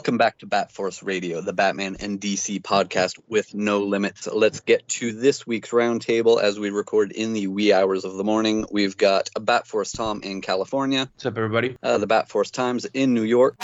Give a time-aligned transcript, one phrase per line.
[0.00, 4.26] Welcome back to Bat Force Radio, the Batman and DC podcast with no limits.
[4.26, 8.24] Let's get to this week's roundtable as we record in the wee hours of the
[8.24, 8.64] morning.
[8.70, 11.76] We've got a Bat Force Tom in California, What's up, everybody?
[11.82, 13.56] uh, the Bat Force Times in New York,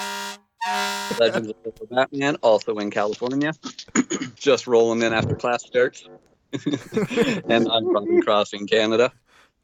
[1.18, 3.54] Legends of the Batman also in California,
[4.34, 6.06] just rolling in after class starts,
[6.52, 9.10] and I'm Robin Cross in Canada.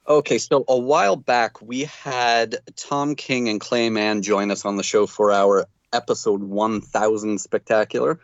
[0.08, 4.76] Okay, so a while back we had Tom King and Clay Clayman join us on
[4.76, 8.20] the show for our episode 1000 spectacular.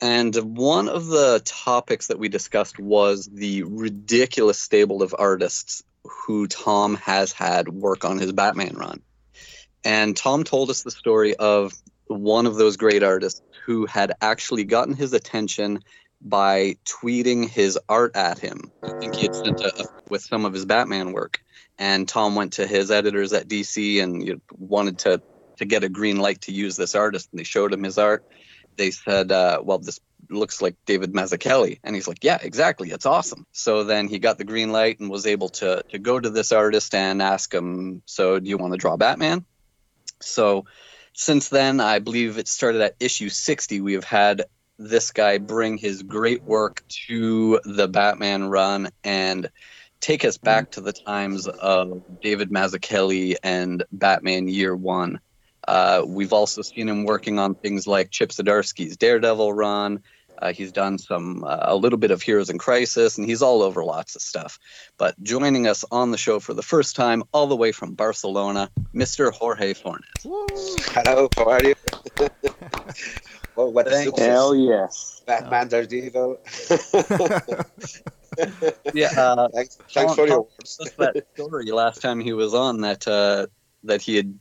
[0.00, 6.48] And one of the topics that we discussed was the ridiculous stable of artists who
[6.48, 9.00] Tom has had work on his Batman run.
[9.84, 11.72] And Tom told us the story of
[12.06, 15.80] one of those great artists who had actually gotten his attention
[16.20, 18.70] by tweeting his art at him.
[18.82, 21.42] I think he had sent a, with some of his Batman work.
[21.78, 25.22] And Tom went to his editors at DC and wanted to
[25.62, 28.24] to get a green light to use this artist, and they showed him his art.
[28.76, 32.90] They said, uh, "Well, this looks like David Mazzucchelli," and he's like, "Yeah, exactly.
[32.90, 36.18] It's awesome." So then he got the green light and was able to to go
[36.18, 39.44] to this artist and ask him, "So do you want to draw Batman?"
[40.20, 40.64] So
[41.12, 43.80] since then, I believe it started at issue 60.
[43.80, 44.44] We have had
[44.78, 49.50] this guy bring his great work to the Batman run and
[50.00, 55.20] take us back to the times of David Mazzucchelli and Batman Year One.
[55.68, 60.02] Uh, we've also seen him working on things like Chip Zdarsky's Daredevil run.
[60.38, 63.62] Uh, he's done some uh, a little bit of Heroes in Crisis, and he's all
[63.62, 64.58] over lots of stuff.
[64.98, 68.68] But joining us on the show for the first time, all the way from Barcelona,
[68.92, 69.32] Mr.
[69.32, 70.04] Jorge Fornes.
[70.24, 71.74] Hello, how are you?
[73.56, 74.26] oh, what a Thank success.
[74.26, 75.22] Hell yes.
[75.26, 76.40] Batman Daredevil.
[78.94, 80.78] Yeah, uh, thanks thanks for your words.
[80.96, 83.46] that story last time he was on that uh,
[83.84, 84.38] that he had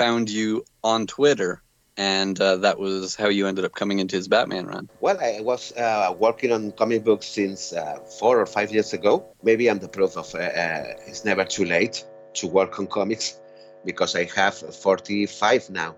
[0.00, 1.62] found you on Twitter,
[1.98, 4.88] and uh, that was how you ended up coming into his Batman run.
[5.00, 9.26] Well, I was uh, working on comic books since uh, four or five years ago.
[9.42, 12.02] Maybe I'm the proof of uh, uh, it's never too late
[12.40, 13.38] to work on comics
[13.84, 15.96] because I have 45 now.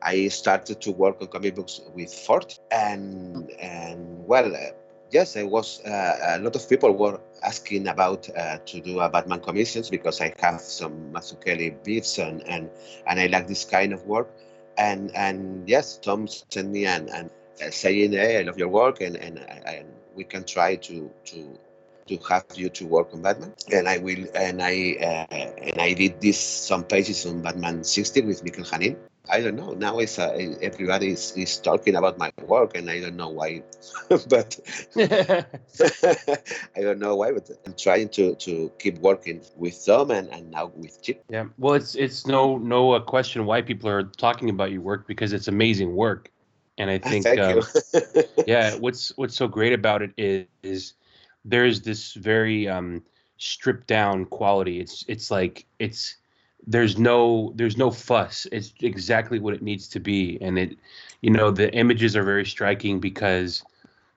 [0.00, 4.79] I started to work on comic books with 40, and and well, uh,
[5.10, 5.80] yes, I was.
[5.84, 10.20] Uh, a lot of people were asking about uh, to do a Batman commissions because
[10.20, 12.70] I have some Mazzucchelli beats and and
[13.06, 14.28] and I like this kind of work.
[14.78, 17.30] And and yes, Tom sent me and and
[17.70, 21.58] saying, "Hey, I love your work, and and and we can try to to."
[22.08, 25.32] To have you to work on Batman, and I will, and I uh,
[25.62, 28.96] and I did this some pages on Batman 60 with Mikel Janín,
[29.28, 29.72] I don't know.
[29.72, 33.62] Now it's uh, everybody is, is talking about my work, and I don't know why,
[34.08, 34.58] but
[34.96, 37.32] I don't know why.
[37.32, 41.22] But I'm trying to, to keep working with them, and, and now with Chip.
[41.28, 41.44] Yeah.
[41.58, 45.32] Well, it's it's no no uh, question why people are talking about your work because
[45.32, 46.30] it's amazing work,
[46.78, 47.62] and I think Thank you.
[48.46, 50.92] yeah, what's what's so great about it is, is
[51.44, 53.02] there's this very um,
[53.36, 54.80] stripped down quality.
[54.80, 56.16] It's it's like it's
[56.66, 58.46] there's no there's no fuss.
[58.52, 60.76] It's exactly what it needs to be, and it
[61.20, 63.62] you know the images are very striking because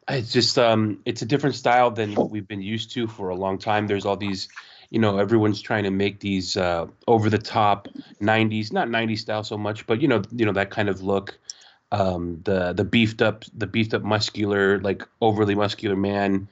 [0.08, 3.36] it's just um it's a different style than what we've been used to for a
[3.36, 3.88] long time.
[3.88, 4.50] There's all these
[4.94, 7.88] you know everyone's trying to make these uh, over the top
[8.22, 11.38] 90s not 90s style so much but you know you know that kind of look
[11.92, 16.48] um, the the beefed up the beefed up muscular like overly muscular man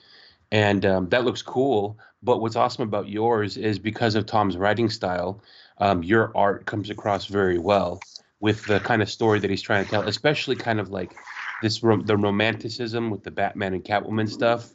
[0.51, 4.89] and um, that looks cool but what's awesome about yours is because of tom's writing
[4.89, 5.39] style
[5.81, 7.99] um, your art comes across very well
[8.39, 11.13] with the kind of story that he's trying to tell especially kind of like
[11.61, 14.69] this rom- the romanticism with the batman and catwoman stuff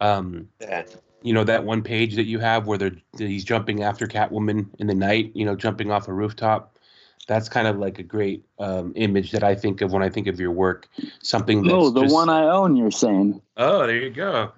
[0.00, 0.84] um, Yeah.
[1.22, 4.66] you know that one page that you have where they're that he's jumping after Catwoman
[4.78, 6.78] in the night, you know, jumping off a rooftop.
[7.28, 10.26] That's kind of like a great um, image that I think of when I think
[10.26, 10.88] of your work.
[11.22, 13.42] Something that's Oh, the just- one I own, you're saying.
[13.58, 14.52] Oh, there you go.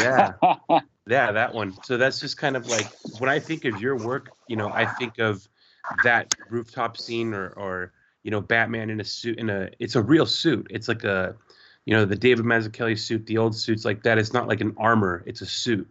[0.00, 0.34] Yeah,
[1.06, 1.78] yeah, that one.
[1.82, 4.86] So that's just kind of like when I think of your work, you know, I
[4.86, 5.48] think of
[5.92, 7.92] that rooftop scene or or
[8.22, 10.66] you know Batman in a suit in a it's a real suit.
[10.70, 11.36] It's like a
[11.84, 14.18] you know the David Mazzucchelli suit, the old suits like that.
[14.18, 15.88] It's not like an armor; it's a suit.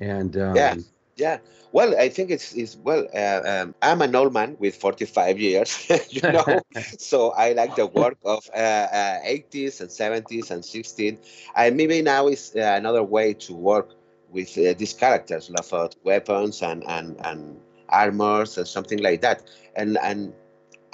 [0.00, 0.74] And um, Yeah.
[1.16, 1.38] Yeah.
[1.72, 5.88] Well, I think it's, it's well, uh, um, I'm an old man with 45 years,
[6.10, 6.62] you know,
[6.98, 11.18] so I like the work of uh, uh, 80s and 70s and 60s,
[11.56, 13.90] And maybe now is uh, another way to work
[14.34, 19.44] with uh, these characters, love of weapons and, and, and armors and something like that.
[19.76, 20.34] And, and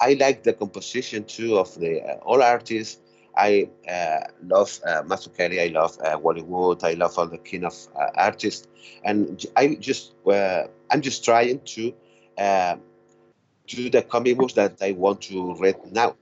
[0.00, 3.00] I like the composition too of the uh, all artists.
[3.36, 5.60] I uh, love uh, Mazzucchelli.
[5.62, 6.84] I love uh, Wally Wood.
[6.84, 8.66] I love all the kind of uh, artists,
[9.04, 11.94] and I just uh, I'm just trying to
[12.38, 12.76] uh,
[13.66, 16.16] do the comic books that I want to read now.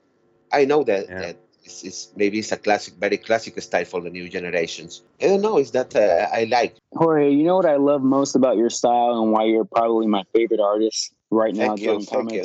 [0.53, 1.19] I know that, Yeah.
[1.19, 1.37] that
[1.69, 5.03] it's, it's maybe it's a classic, very classic style for the new generations.
[5.21, 5.59] I don't know.
[5.59, 6.77] Is that uh, I like?
[6.95, 10.25] Jorge, you know what I love most about your style and why you're probably my
[10.35, 12.03] favorite artist right now Thank you.
[12.03, 12.45] Thank you.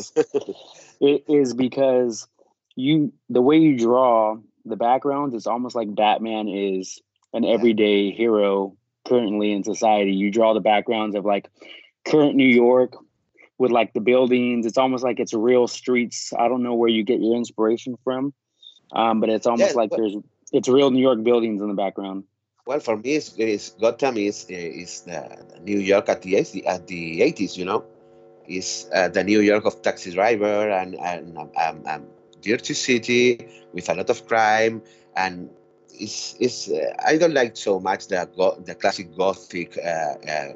[1.00, 2.28] It is because
[2.76, 7.02] you the way you draw the backgrounds, it's almost like Batman is
[7.34, 8.76] an everyday hero
[9.06, 10.14] currently in society.
[10.14, 11.50] You draw the backgrounds of like
[12.06, 12.94] current New York
[13.58, 14.66] with like the buildings.
[14.66, 16.32] It's almost like it's real streets.
[16.38, 18.34] I don't know where you get your inspiration from,
[18.92, 20.16] um, but it's almost Yeah, like there's
[20.52, 22.24] it's real New York buildings in the background.
[22.66, 25.20] Well, for me, it's, it's Gotham is is the
[25.64, 27.58] New York at the 80s, at the 80s.
[27.58, 27.84] You know,
[28.48, 32.04] is uh, the New York of taxi driver and and um, um, um,
[32.42, 34.82] dirty city with a lot of crime
[35.16, 35.50] and
[35.94, 40.50] it's, it's uh, I don't like so much the go- the classic gothic uh, uh,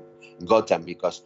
[0.45, 1.21] Gotham because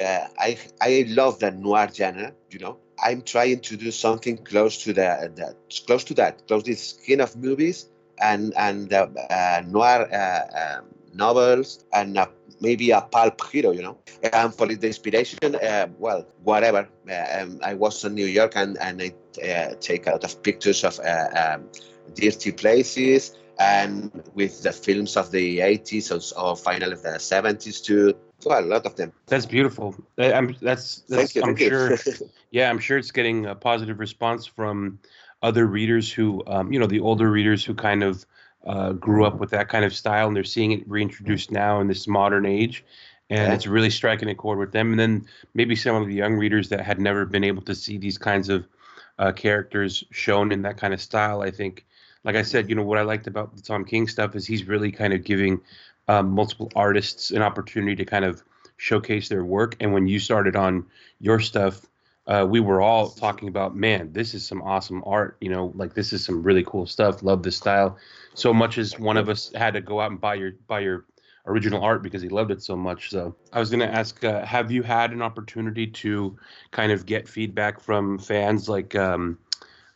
[0.00, 2.32] uh, I I love the noir genre.
[2.50, 5.54] You know, I'm trying to do something close to the, the
[5.86, 7.86] close to that, close this kind of movies
[8.20, 10.84] and and uh, uh, noir uh, um,
[11.14, 12.26] novels and uh,
[12.60, 13.98] maybe a pulp hero, you know.
[14.32, 16.88] And for the inspiration, uh, well, whatever.
[17.08, 20.42] Uh, um, I was in New York and and I uh, take a lot of
[20.42, 21.68] pictures of uh, um,
[22.14, 27.82] dirty places and with the films of the 80s or, or final of the 70s
[27.82, 28.14] too.
[28.44, 29.12] Well, a lot of them.
[29.26, 29.94] That's beautiful.
[30.18, 31.42] I- I'm, that's, that's Thank you.
[31.42, 31.96] I'm sure.
[32.52, 34.98] Yeah, I'm sure it's getting a positive response from
[35.42, 38.24] other readers who, um, you know, the older readers who kind of
[38.66, 41.88] uh, grew up with that kind of style and they're seeing it reintroduced now in
[41.88, 42.84] this modern age.
[43.28, 43.54] And Yeah.
[43.54, 44.92] it's really striking a chord with them.
[44.92, 47.98] And then maybe some of the young readers that had never been able to see
[47.98, 48.66] these kinds of
[49.18, 51.42] uh, characters shown in that kind of style.
[51.42, 51.84] I think,
[52.24, 54.66] like I said, you know, what I liked about the Tom King stuff is he's
[54.66, 55.60] really kind of giving
[56.08, 58.42] um, multiple artists an opportunity to kind of
[58.76, 59.76] showcase their work.
[59.80, 60.86] And when you started on
[61.20, 61.86] your stuff,
[62.26, 65.36] uh, we were all talking about, man, this is some awesome art.
[65.40, 67.22] You know, like this is some really cool stuff.
[67.22, 67.96] Love this style.
[68.34, 71.04] So much as one of us had to go out and buy your buy your
[71.46, 73.10] original art because he loved it so much.
[73.10, 76.36] So I was going to ask, uh, have you had an opportunity to
[76.72, 79.38] kind of get feedback from fans, like um,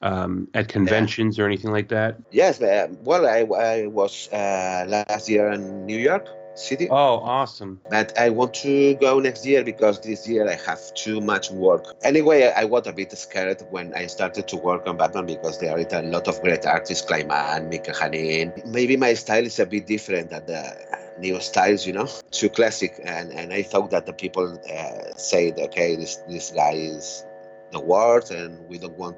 [0.02, 2.17] um, at conventions or anything like that?
[2.31, 6.88] yes, uh, well, I, I was uh, last year in New York City.
[6.91, 7.81] Oh, awesome.
[7.91, 11.85] But I want to go next year because this year I have too much work.
[12.02, 15.58] Anyway, I, I was a bit scared when I started to work on Batman because
[15.61, 18.67] there are a lot of great artists, Kleiman, Mikel Janín.
[18.67, 23.00] Maybe my style is a bit different than the new styles, you know, too classic.
[23.05, 27.25] And, and I thought that the people uh, said, okay, this, this guy is
[27.73, 29.17] the worst and we don't want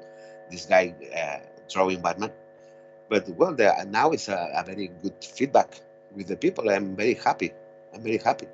[0.53, 1.39] this guy uh,
[1.73, 2.31] drawing Batman.
[3.09, 5.81] But well, there, now it's a, a very good feedback
[6.15, 6.69] with the people.
[6.69, 7.51] I'm very happy.
[7.93, 8.47] I'm very happy.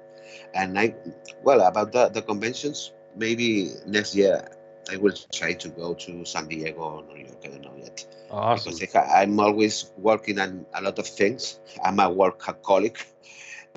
[0.53, 0.96] And I,
[1.44, 4.48] well, about the, the conventions, maybe next year
[4.91, 7.41] I will try to go to San Diego or New York.
[7.46, 8.06] I don't know yet.
[8.32, 8.74] Awesome.
[8.79, 11.60] Because I, I'm always working on a lot of things.
[11.84, 13.06] I'm a workaholic,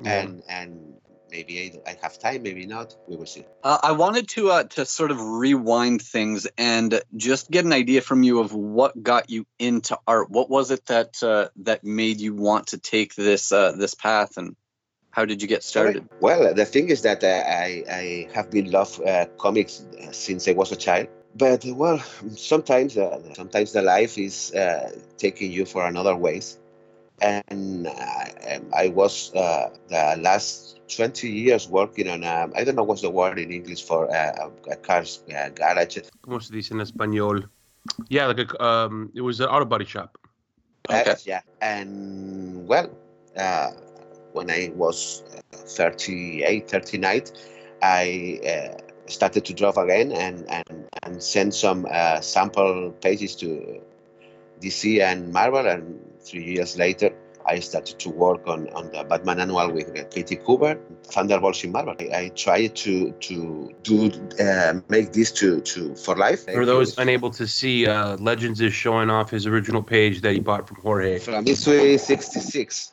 [0.03, 0.21] Yeah.
[0.23, 0.92] and and
[1.33, 2.95] maybe I, I have time, maybe not.
[3.07, 3.45] We will see.
[3.63, 8.01] Uh, I wanted to uh, to sort of rewind things and just get an idea
[8.01, 10.29] from you of what got you into art.
[10.29, 14.37] What was it that uh, that made you want to take this uh, this path,
[14.37, 14.55] and
[15.11, 16.07] how did you get started?
[16.21, 20.47] Well, the thing is that uh, I, I have been love uh, comics uh, since
[20.47, 21.07] I was a child.
[21.35, 21.99] But uh, well,
[22.35, 26.59] sometimes uh, sometimes the life is uh, taking you for another ways.
[27.21, 32.83] And I, I was uh, the last 20 years working on, um, I don't know
[32.83, 35.99] what's the word in English for uh, a car's uh, garage.
[36.21, 37.49] ¿Cómo se dice en español?
[38.09, 40.17] Yeah, like a, um, it was an auto body shop.
[40.89, 41.15] Okay.
[41.25, 41.41] Yeah.
[41.61, 42.89] And well,
[43.37, 43.71] uh,
[44.33, 45.23] when I was
[45.53, 47.23] uh, 38, 39,
[47.81, 53.81] I uh, started to draw again and, and, and send some uh, sample pages to
[54.61, 55.67] DC and Marvel.
[55.67, 57.13] And three years later,
[57.45, 61.71] I started to work on, on the Batman annual with uh, Katie Cooper, Thunderbolts in
[61.71, 61.95] Marvel.
[61.99, 66.45] I, I tried to to do uh, make this to, to for life.
[66.45, 70.39] For those unable to see, uh, Legends is showing off his original page that he
[70.39, 71.19] bought from Jorge.
[71.19, 72.91] From issue 66.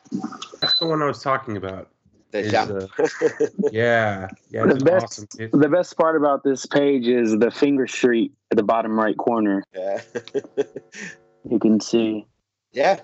[0.59, 1.89] That's the one I was talking about.
[2.31, 2.71] The Is, jump.
[2.71, 2.87] uh,
[3.73, 5.27] yeah, yeah, the best, awesome.
[5.37, 9.17] It- the best part about this page is the finger street at the bottom right
[9.17, 9.63] corner.
[9.73, 10.01] Yeah.
[11.49, 12.27] You can see.
[12.71, 12.99] yeah,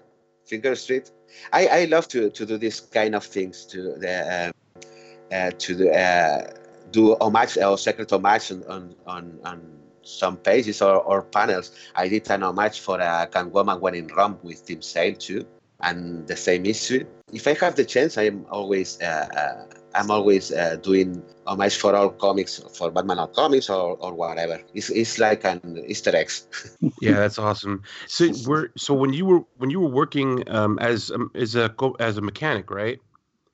[0.46, 1.12] Finger Street.
[1.52, 4.84] I, I love to, to do this kind of things to the um,
[5.32, 6.54] uh, to the, uh,
[6.92, 9.62] do homage or secret homage on, on, on,
[10.04, 11.72] some pages or, or panels.
[11.94, 15.46] I did an homage for uh, Catwoman When in Rome with Tim Sale too,
[15.82, 17.06] and the same issue.
[17.34, 21.94] If I have the chance, I'm always uh, uh, I'm always uh, doing homage for
[21.94, 24.62] all comics, for Batman all comics or, or whatever.
[24.74, 26.48] It's, it's like an Easter eggs.
[27.02, 27.84] yeah, that's awesome.
[28.08, 31.70] So we're so when you were when you were working um, as um, as a
[31.70, 33.00] co- as a mechanic, right?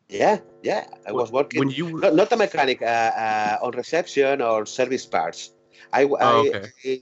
[0.09, 0.85] Yeah, yeah.
[1.07, 1.59] I was working.
[1.59, 5.51] When you not, not a mechanic, uh, uh, on reception or service parts.
[5.91, 6.67] I, Oh, okay.
[6.85, 7.01] I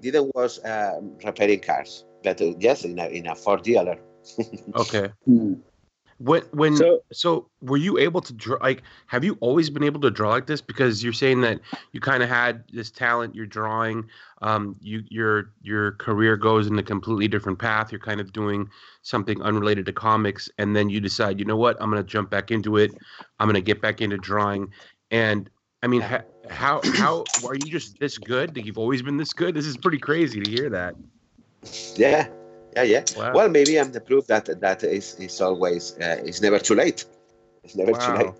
[0.00, 3.98] didn't was um, repairing cars, but uh, yes, in a, in a Ford dealer.
[4.74, 5.12] Okay.
[6.18, 10.00] When when So- so, were you able to draw like have you always been able
[10.00, 10.62] to draw like this?
[10.62, 11.60] Because you're saying that
[11.92, 14.06] you kind of had this talent you're drawing
[14.40, 18.68] um you your your career goes in a completely different path you're kind of doing
[19.02, 21.76] something unrelated to comics and then you decide you know what?
[21.80, 22.92] I'm going to jump back into it.
[23.38, 24.68] I'm going to get back into drawing.
[25.10, 25.50] And
[25.82, 29.34] I mean ha- how how are you just this good that you've always been this
[29.34, 29.54] good?
[29.54, 30.94] This is pretty crazy to hear that.
[31.96, 32.28] Yeah,
[32.76, 33.04] yeah, yeah.
[33.16, 33.32] Wow.
[33.32, 37.04] Well, maybe I'm the proof that that is is always uh, it's never too late.
[37.64, 38.34] It's never too late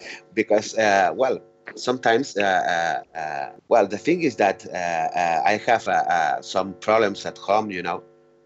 [0.34, 1.40] because uh, well
[1.74, 6.42] sometimes uh, uh, uh, well the thing is that uh, uh, I have uh, uh,
[6.42, 8.02] some problems at home, you know.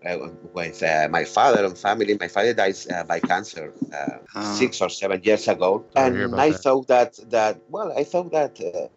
[0.06, 4.40] Uh, with uh, my father and family, my father dies uh, by cancer uh, Ah.
[4.40, 6.62] six or seven years ago, Sorry to and I that.
[6.62, 8.88] thought that that well, I thought that uh,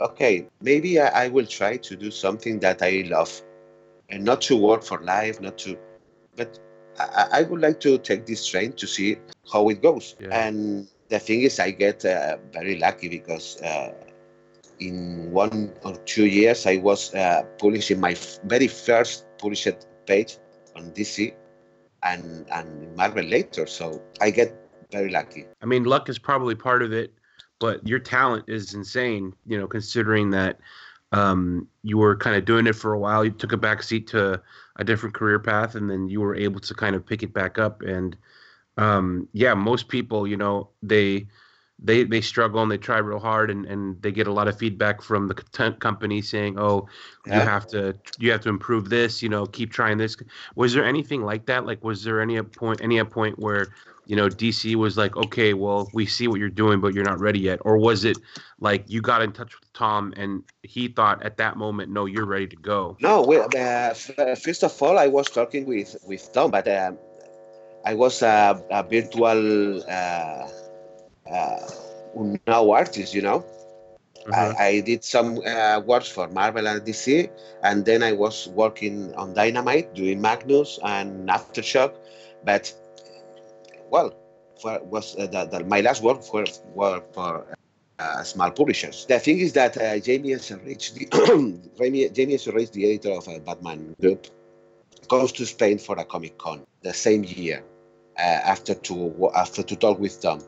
[0.00, 3.30] okay, maybe I, I will try to do something that I love,
[4.08, 5.78] and not to work for life, not to,
[6.36, 6.58] but
[6.98, 9.16] I, I would like to take this train to see
[9.52, 10.16] how it goes.
[10.20, 10.46] Yeah.
[10.46, 13.92] And the thing is, I get uh, very lucky because uh,
[14.78, 20.38] in one or two years, I was uh, publishing my f- very first published page
[20.76, 21.34] on DC
[22.02, 23.66] and and Marvel later.
[23.66, 24.54] So I get
[24.90, 25.46] very lucky.
[25.62, 27.12] I mean, luck is probably part of it,
[27.58, 29.34] but your talent is insane.
[29.46, 30.60] You know, considering that
[31.12, 34.06] um, you were kind of doing it for a while, you took a back seat
[34.08, 34.40] to
[34.76, 37.58] a different career path, and then you were able to kind of pick it back
[37.58, 37.82] up.
[37.82, 38.16] And
[38.76, 41.26] um, yeah, most people, you know, they
[41.80, 44.58] they they struggle and they try real hard, and and they get a lot of
[44.58, 46.88] feedback from the content company saying, "Oh,
[47.26, 49.22] you have to you have to improve this.
[49.22, 50.16] You know, keep trying this."
[50.56, 51.66] Was there anything like that?
[51.66, 53.68] Like, was there any a point any a point where
[54.06, 57.20] you know DC was like, "Okay, well, we see what you're doing, but you're not
[57.20, 58.16] ready yet," or was it
[58.58, 62.26] like you got in touch with Tom and he thought at that moment, "No, you're
[62.26, 63.94] ready to go." No, well, uh,
[64.34, 66.98] first of all, I was talking with with Tom, but um,
[67.84, 70.48] I was a, a virtual uh,
[72.46, 73.44] now artist, you know.
[74.26, 74.54] Uh-huh.
[74.58, 77.30] I, I did some uh, works for Marvel and DC,
[77.62, 81.94] and then I was working on Dynamite, doing Magnus and Aftershock.
[82.44, 82.72] But
[83.90, 84.14] well,
[84.60, 86.44] for, was uh, the, the, my last work for
[86.74, 87.46] were for
[87.98, 89.06] uh, small publishers.
[89.06, 90.50] The thing is that uh, Jamie S.
[90.50, 91.06] Rich, the
[91.78, 92.46] Jamie, Jamie S.
[92.46, 94.26] Rich, the editor of uh, Batman Group,
[95.08, 97.64] goes to Spain for a Comic Con the same year
[98.18, 100.40] uh, after to after to talk with Tom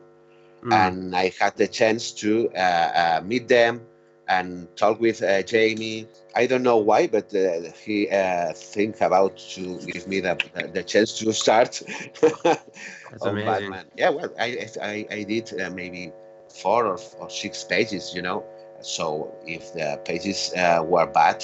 [0.63, 0.71] Mm.
[0.71, 3.81] and I had the chance to uh, uh, meet them
[4.27, 6.07] and talk with uh, Jamie.
[6.35, 10.37] I don't know why, but uh, he uh, think about to give me the,
[10.73, 11.81] the chance to start
[12.43, 13.71] That's amazing.
[13.71, 13.85] Batman.
[13.97, 16.11] Yeah, well, I I, I did uh, maybe
[16.49, 18.43] four or, or six pages, you know.
[18.81, 21.43] So if the pages uh, were bad,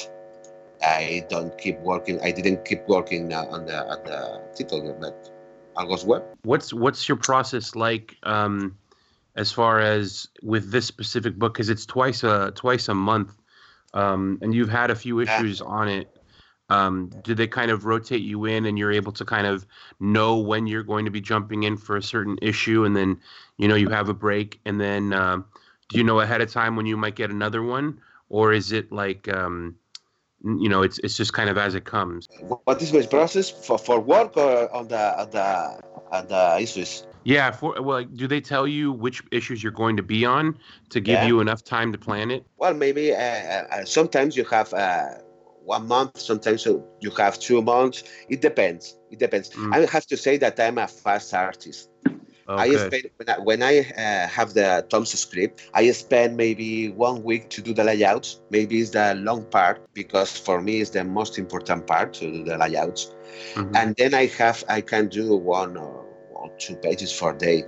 [0.82, 2.20] I don't keep working.
[2.22, 5.30] I didn't keep working uh, on the on the title, but
[5.76, 6.26] all goes well.
[6.44, 8.78] What's what's your process like um,
[9.38, 11.54] as far as with this specific book?
[11.54, 13.34] Because it's twice a twice a month,
[13.94, 16.10] um, and you've had a few issues on it.
[16.70, 19.66] Um, do they kind of rotate you in, and you're able to kind of
[20.02, 23.20] know when you're going to be jumping in for a certain issue, and then
[23.58, 25.46] you know you have a break, and then um,
[25.88, 28.92] do you know ahead of time when you might get another one, or is it
[28.92, 29.76] like um,
[30.44, 32.28] you know it's it's just kind of as it comes?
[32.42, 35.80] What is my process for, for work or on the on the
[36.12, 37.06] on the issues?
[37.28, 40.58] Yeah, for well, like, do they tell you which issues you're going to be on
[40.90, 41.28] to give Yeah.
[41.28, 42.46] you enough time to plan it?
[42.58, 45.10] Well, maybe uh, uh, sometimes you have uh,
[45.66, 46.18] one month.
[46.18, 48.04] Sometimes you you have two months.
[48.30, 48.96] It depends.
[49.12, 49.50] It depends.
[49.50, 49.74] Mm.
[49.76, 51.90] I have to say that I'm a fast artist.
[52.48, 57.22] I spend when I, when I uh, have the Tom's script, I spend maybe one
[57.24, 58.40] week to do the layouts.
[58.50, 62.44] Maybe it's the long part because for me it's the most important part to do
[62.46, 63.14] the layouts.
[63.56, 63.76] Mhm.
[63.76, 66.07] And then I have I can do one or,
[66.48, 67.66] or two pages for a day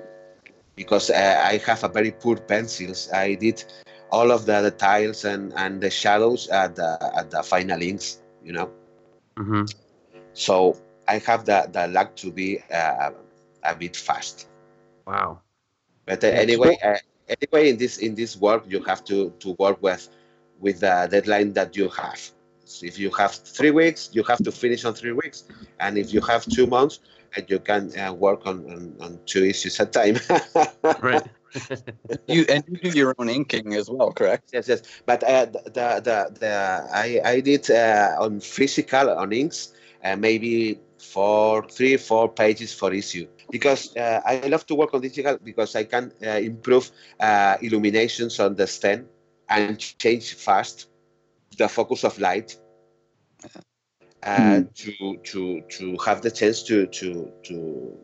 [0.75, 3.09] because uh, I have a very poor pencils.
[3.11, 3.63] I did
[4.11, 8.21] all of the, the tiles and, and the shadows at the at the final inks,
[8.43, 8.69] you know.
[9.35, 9.71] Mhm.
[10.33, 13.11] So I have the, the luck to be uh,
[13.63, 14.47] a bit fast.
[15.05, 15.41] Wow.
[16.05, 19.81] But uh, anyway, uh, anyway, in this in this work, you have to to work
[19.81, 20.07] with
[20.59, 22.19] with the deadline that you have.
[22.65, 25.43] So if you have three weeks, you have to finish on three weeks,
[25.79, 26.99] and if you have two months,
[27.35, 30.15] and you can uh, work on, on on two issues at a time.
[31.01, 31.23] Right.
[32.27, 34.51] You and you do your own inking as well, correct?
[34.53, 34.81] yes, yes.
[35.05, 40.79] But uh, the the the I I did uh, on physical on inks, uh, maybe
[40.99, 45.75] four, three, four pages for issue because uh, I love to work on digital because
[45.75, 49.07] I can uh, improve uh, illuminations on the stand
[49.49, 50.87] and change fast
[51.57, 52.57] the focus of light.
[54.23, 57.97] Uh, to to to have the chance to to to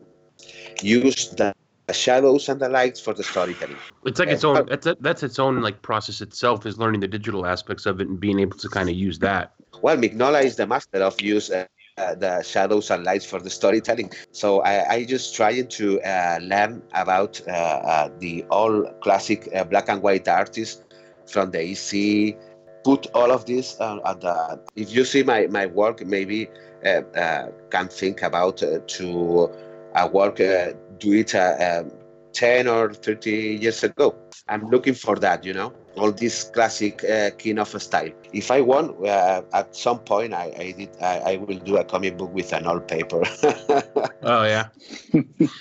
[0.82, 1.54] use the
[1.92, 3.76] shadows and the lights for the storytelling.
[4.06, 4.66] It's like its own.
[4.66, 6.64] That's that's its own like process itself.
[6.64, 9.52] Is learning the digital aspects of it and being able to kind of use that.
[9.82, 11.66] Well, Mignola is the master of use uh,
[11.98, 14.10] uh, the shadows and lights for the storytelling.
[14.32, 19.64] So I, I just trying to uh, learn about uh, uh, the all classic uh,
[19.64, 20.82] black and white artists
[21.26, 22.36] from the EC.
[22.86, 24.60] Put all of this uh, at the.
[24.76, 26.48] If you see my, my work, maybe
[26.84, 29.50] uh, uh, can think about uh, to
[29.96, 31.90] uh, work uh, do it uh, um,
[32.32, 34.14] 10 or 30 years ago.
[34.46, 38.12] I'm looking for that, you know, all this classic uh, kind of style.
[38.32, 40.90] If I want, uh, at some point, I, I did.
[41.02, 43.24] I, I will do a comic book with an old paper.
[44.22, 44.68] Oh yeah.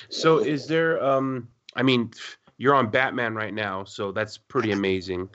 [0.09, 1.03] so is there?
[1.03, 2.11] Um, I mean,
[2.57, 5.29] you're on Batman right now, so that's pretty amazing.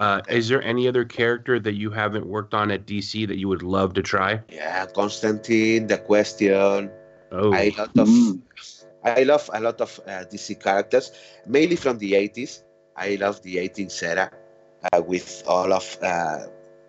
[0.00, 3.48] Uh, is there any other character that you haven't worked on at DC that you
[3.48, 4.40] would love to try?
[4.48, 6.90] yeah, Constantine, the question.
[7.30, 8.08] Oh, I lot of.
[9.04, 11.12] I love a lot of uh, DC characters,
[11.46, 12.62] mainly from the 80s.
[12.96, 14.30] I love the 80s era
[14.92, 16.46] uh, with all of uh,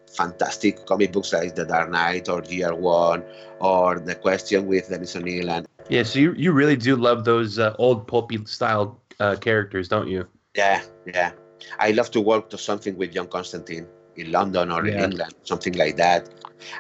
[0.07, 3.23] fantastic comic books like The Dark Knight or Year One
[3.59, 6.03] or The Question with Dennis O'Neil and yeah.
[6.03, 10.27] So you you really do love those uh, old pulpy style uh, characters, don't you?
[10.55, 11.31] Yeah, yeah.
[11.80, 14.93] I love to work to something with John Constantine in London or Yeah.
[14.93, 16.30] in England, something like that.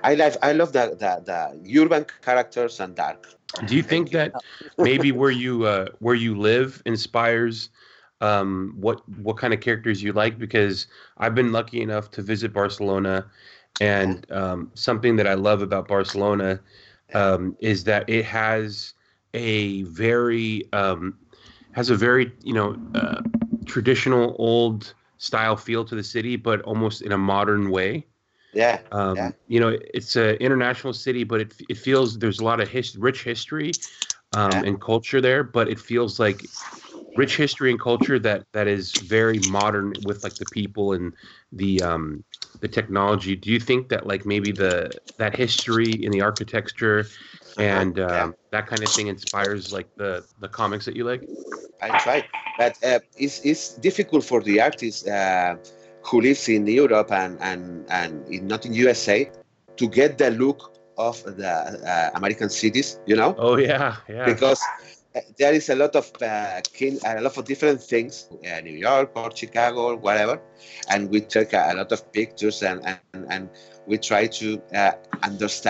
[0.03, 3.27] I love I love the, the, the urban characters and dark.
[3.65, 4.35] Do you think that
[4.81, 7.69] maybe where you uh, where you live inspires
[8.21, 10.37] um, what what kind of characters you like?
[10.37, 13.25] Because I've been lucky enough to visit Barcelona,
[13.79, 16.59] and um, something that I love about Barcelona
[17.13, 18.93] um, is that it has
[19.33, 21.17] a very um,
[21.71, 23.21] has a very you know uh,
[23.71, 28.07] traditional old style feel to the city, but almost in a modern way.
[28.53, 29.31] Yeah, Um, Yeah.
[29.47, 32.97] You know, it's an international city, but it it feels there's a lot of his,
[32.97, 33.79] rich history
[34.33, 34.63] um, Yeah.
[34.63, 35.43] and culture there.
[35.43, 36.49] But it feels like
[37.15, 41.13] rich history and culture that that is very modern with like the people and
[41.51, 42.23] the um,
[42.61, 43.35] the technology.
[43.35, 47.05] Do you think that like maybe the that history in the architecture
[47.57, 48.31] and um, Yeah.
[48.51, 51.27] that kind of thing inspires like the the comics that you like?
[51.81, 52.23] I try,
[52.57, 55.55] but uh, it's it's difficult for the artist uh,
[56.03, 59.29] who lives in Europe and and and in, not in USA
[59.77, 62.99] to get the look of the uh, American cities.
[63.07, 63.35] You know.
[63.37, 64.25] Oh yeah, yeah.
[64.25, 64.61] because
[65.37, 69.11] there is a lot of uh, kin- a lot of different things, uh, New York
[69.15, 70.39] or Chicago or whatever,
[70.89, 73.27] and we took a, a lot of pictures and and, and
[73.63, 75.69] we try to uh, understand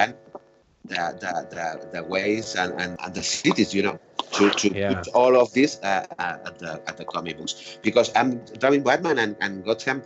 [0.86, 4.00] the, the, the, the ways and, and, and the cities, you know,
[4.32, 4.94] to, to Yeah.
[4.94, 8.84] put all of this uh, uh, at the at the comic books because I'm drawing
[8.84, 10.04] Batman and, and Gotham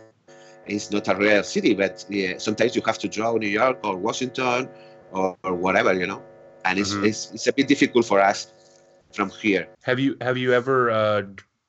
[0.66, 2.04] is not a real city, but
[2.38, 4.68] sometimes you have to draw New York or Washington
[5.12, 6.22] or, or whatever, you know,
[6.64, 7.04] and it's, Mhm.
[7.04, 8.48] it's it's a bit difficult for us
[9.16, 9.66] from here.
[9.82, 11.22] Have you have you ever uh,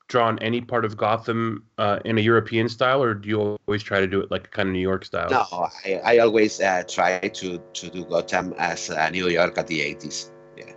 [0.08, 4.00] drawn any part of Gotham uh, in a European style, or do you always try
[4.00, 5.30] to do it like kind of New York style?
[5.30, 5.44] No,
[5.84, 9.80] I, I always uh, try to, to do Gotham as uh, New York at the
[9.80, 10.30] 80s.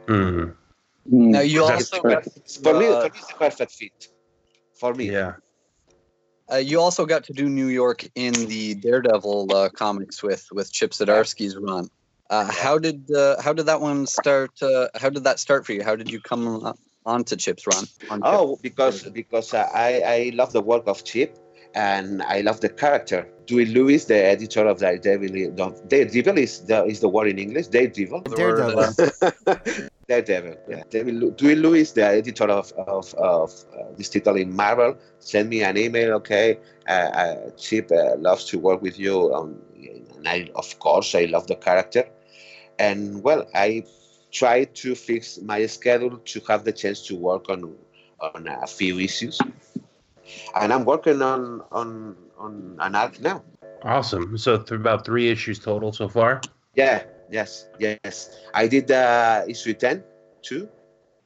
[0.08, 0.56] Mhm.
[1.06, 2.24] Now you That's also got
[2.64, 4.08] For me, uh, for me, it's a perfect fit.
[4.80, 5.34] For me, Yeah.
[6.52, 10.72] uh, you also got to do New York in the Daredevil uh, comics with with
[10.72, 11.90] Chip Zdarsky's run.
[12.32, 14.52] Uh, how did uh, how did that one start?
[14.64, 15.84] Uh, how did that start for you?
[15.84, 17.84] How did you come on- onto Chip's run?
[18.10, 18.32] on Chip?
[18.34, 21.38] Oh, because because uh, I I love the work of Chip,
[21.76, 23.28] and I love the character.
[23.48, 27.68] Devin Lewis, the editor of Daredevil, the- Daredevil is the is the word in English.
[27.68, 28.22] Daredevil.
[28.22, 28.94] Daredevil.
[30.08, 30.56] Daredevil.
[30.70, 30.84] Yeah.
[30.90, 35.64] David, Devin Lewis, the editor of of, of uh, this title in Marvel, sent me
[35.64, 36.14] an email.
[36.14, 39.34] Okay, uh, uh, Chip uh, loves to work with you.
[39.34, 39.60] Um,
[40.16, 42.06] and I, of course, I love the character.
[42.82, 43.86] And well, I
[44.32, 47.76] tried to fix my schedule to have the chance to work on
[48.20, 49.40] on a few issues.
[50.56, 53.44] And I'm working on on on an arc now.
[53.84, 54.38] Awesome.
[54.38, 56.42] So th- about three issues total so far.
[56.76, 58.30] Yeah, yes, yes.
[58.54, 60.04] I did uh, issue 10
[60.42, 60.70] too.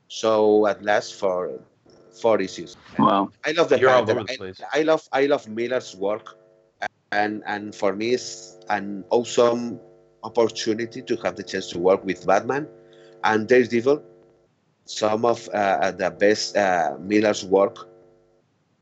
[0.08, 1.60] So at last for
[2.22, 2.76] four issues.
[3.00, 3.32] Wow.
[3.46, 6.36] I love the You're all over the I- I, love I love Miller's work
[7.12, 9.80] and and for me it's an awesome
[10.26, 12.68] opportunity to have the chance to work with Batman
[13.24, 14.04] and Daredevil.
[14.86, 17.88] Some of uh, the best uh, Miller's work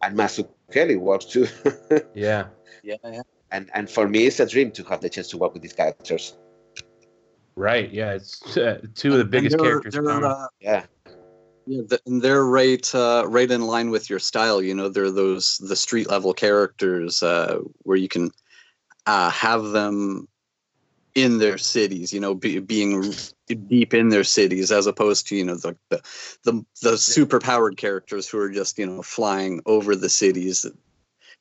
[0.02, 1.48] and Matthew Kelly works too.
[2.14, 2.48] Yeah.
[2.84, 3.22] Yeah, yeah.
[3.52, 5.74] and and for me it's a dream to have the chance to work with these
[5.82, 6.36] characters.
[7.56, 7.90] Right.
[7.92, 8.14] Yeah.
[8.14, 9.94] It's uh, two of the biggest they're- characters.
[9.94, 10.86] they're, uh, Yeah.
[11.66, 14.62] Yeah, th- and they're right, uh, right in line with your style.
[14.62, 18.32] You know, they're those the street level characters uh, where you can
[19.06, 20.28] uh, have them
[21.16, 22.12] in their cities.
[22.14, 23.14] You know, be, being
[23.68, 26.02] deep in their cities, as opposed to you know the the
[26.44, 30.66] the, the super powered characters who are just you know flying over the cities.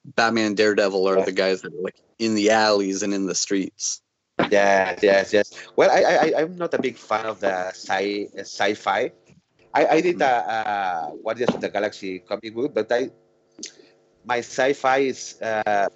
[0.05, 4.03] Batman, Daredevil are the guys that are like in the alleys and in the streets.
[4.51, 5.53] Yes, yes, yes.
[5.77, 9.13] Well, I, I, I'm not a big fan of the sci, uh, sci-fi.
[9.75, 13.11] I, I did a, a Guardians of the Galaxy comic book, but I,
[14.25, 15.89] my sci-fi is uh,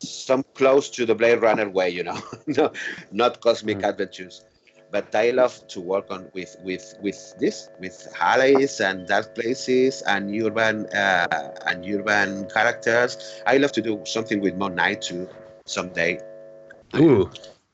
[0.00, 2.72] some close to the Blade Runner way, you know, no,
[3.10, 4.44] not cosmic adventures.
[4.92, 10.02] But I love to work on with with with this, with alleys and dark places
[10.02, 13.42] and urban uh, and urban characters.
[13.46, 15.28] I love to do something with Moon Knight too
[15.66, 16.20] someday.
[16.94, 17.28] Ooh,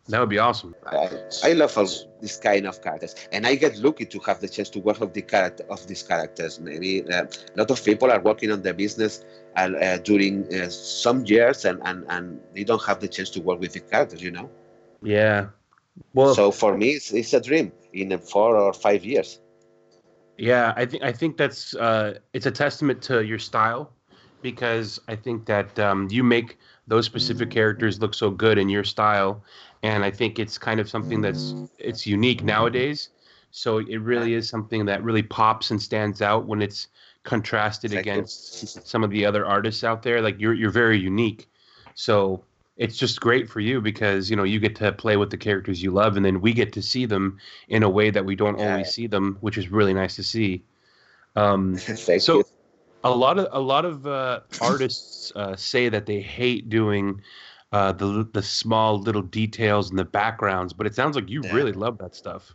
[0.09, 0.75] that would be awesome.
[0.87, 1.11] I,
[1.45, 1.87] I love all
[2.21, 5.15] this kind of characters, and I get lucky to have the chance to work with
[5.15, 6.59] the character of these characters.
[6.59, 9.25] Maybe uh, a lot of people are working on the business
[9.57, 13.41] uh, uh, during uh, some years, and, and and they don't have the chance to
[13.41, 14.23] work with the characters.
[14.23, 14.51] You know.
[15.03, 15.49] Yeah.
[16.15, 19.41] Well, so for me, it's, it's a dream in four or five years.
[20.39, 23.93] Yeah, I think I think that's uh, it's a testament to your style
[24.41, 28.83] because I think that um, you make those specific characters look so good in your
[28.83, 29.45] style,
[29.83, 33.09] and I think it's kind of something that's it's unique nowadays.
[33.51, 36.89] So it really is something that really pops and stands out when it's
[37.25, 38.13] contrasted Thank you.
[38.13, 40.23] against some of the other artists out there.
[40.23, 41.49] Like you're you're very unique,
[41.95, 42.45] so
[42.77, 45.83] it's just great for you because you know you get to play with the characters
[45.83, 48.59] you love, and then we get to see them in a way that we don't
[48.59, 48.71] Yeah.
[48.73, 50.65] always see them, which is really nice to see.
[51.37, 51.77] Um,
[52.19, 52.45] so you.
[53.05, 57.21] a lot of a lot of uh, artists uh, say that they hate doing
[57.73, 61.55] uh, the the small little details and the backgrounds, but it sounds like you Yeah.
[61.55, 62.55] really love that stuff.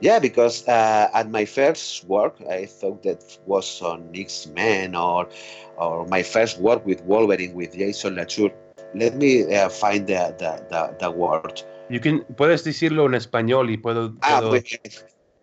[0.00, 5.28] Yeah, because uh, at my first work, I thought that was on X Men or
[5.76, 8.50] or my first work with Wolverine with Jason Latour.
[8.94, 11.62] Let me uh, find the, the, the, the word.
[11.90, 14.14] You can puedes decirlo en español y puedo.
[14.22, 14.80] Ah, puedo- muy bien.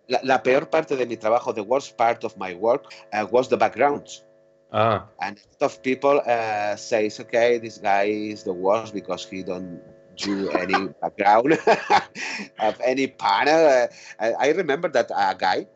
[0.08, 3.48] La, la peor parte de mi trabajo, the worst part of my work, uh, was
[3.48, 4.06] the background.
[4.76, 9.24] Ah, And a lot of people uh, says, okay, this guy is the worst because
[9.24, 9.80] he don't
[10.16, 11.52] do any background
[12.60, 13.66] of any panel.
[13.66, 13.86] Uh,
[14.20, 15.66] I, I remember that a guy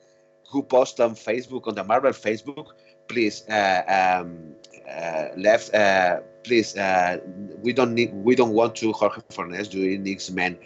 [0.50, 2.72] who posted on Facebook, on the Marvel Facebook,
[3.08, 4.54] please, uh, um,
[4.90, 7.18] uh, left, uh, please, uh,
[7.62, 10.58] we don't need, we don't want to Jorge Fornes doing X Men.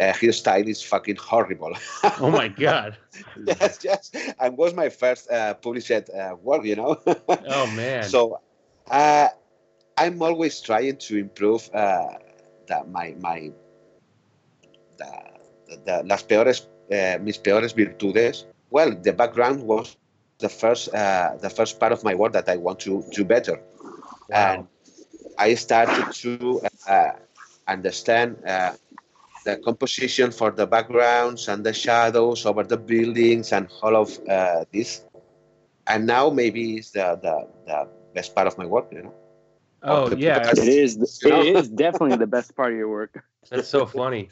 [0.00, 1.72] Uh, his style is fucking horrible.
[2.20, 2.96] oh my god!
[3.46, 6.98] yes, yes, and was my first uh, published uh, work, you know.
[7.46, 8.02] Oh man!
[8.02, 8.40] So,
[8.90, 9.28] uh,
[9.96, 12.08] I'm always trying to improve uh,
[12.66, 13.52] the, my my
[14.98, 15.12] the,
[15.84, 18.46] the, las peores uh, mis peores virtudes.
[18.70, 19.96] Well, the background was
[20.38, 23.60] the first uh, the first part of my work that I want to do better,
[24.32, 24.66] and
[25.38, 27.12] I started to uh,
[27.68, 28.36] understand.
[29.44, 34.64] The composition for the backgrounds and the shadows over the buildings and all of uh,
[34.72, 35.04] this
[35.86, 39.14] and now maybe it's the, the, the best part of my work you know
[39.82, 41.20] oh the- yeah, It is.
[41.22, 41.40] You know?
[41.40, 43.22] It is definitely the best part of your work.
[43.50, 44.28] that's so funny.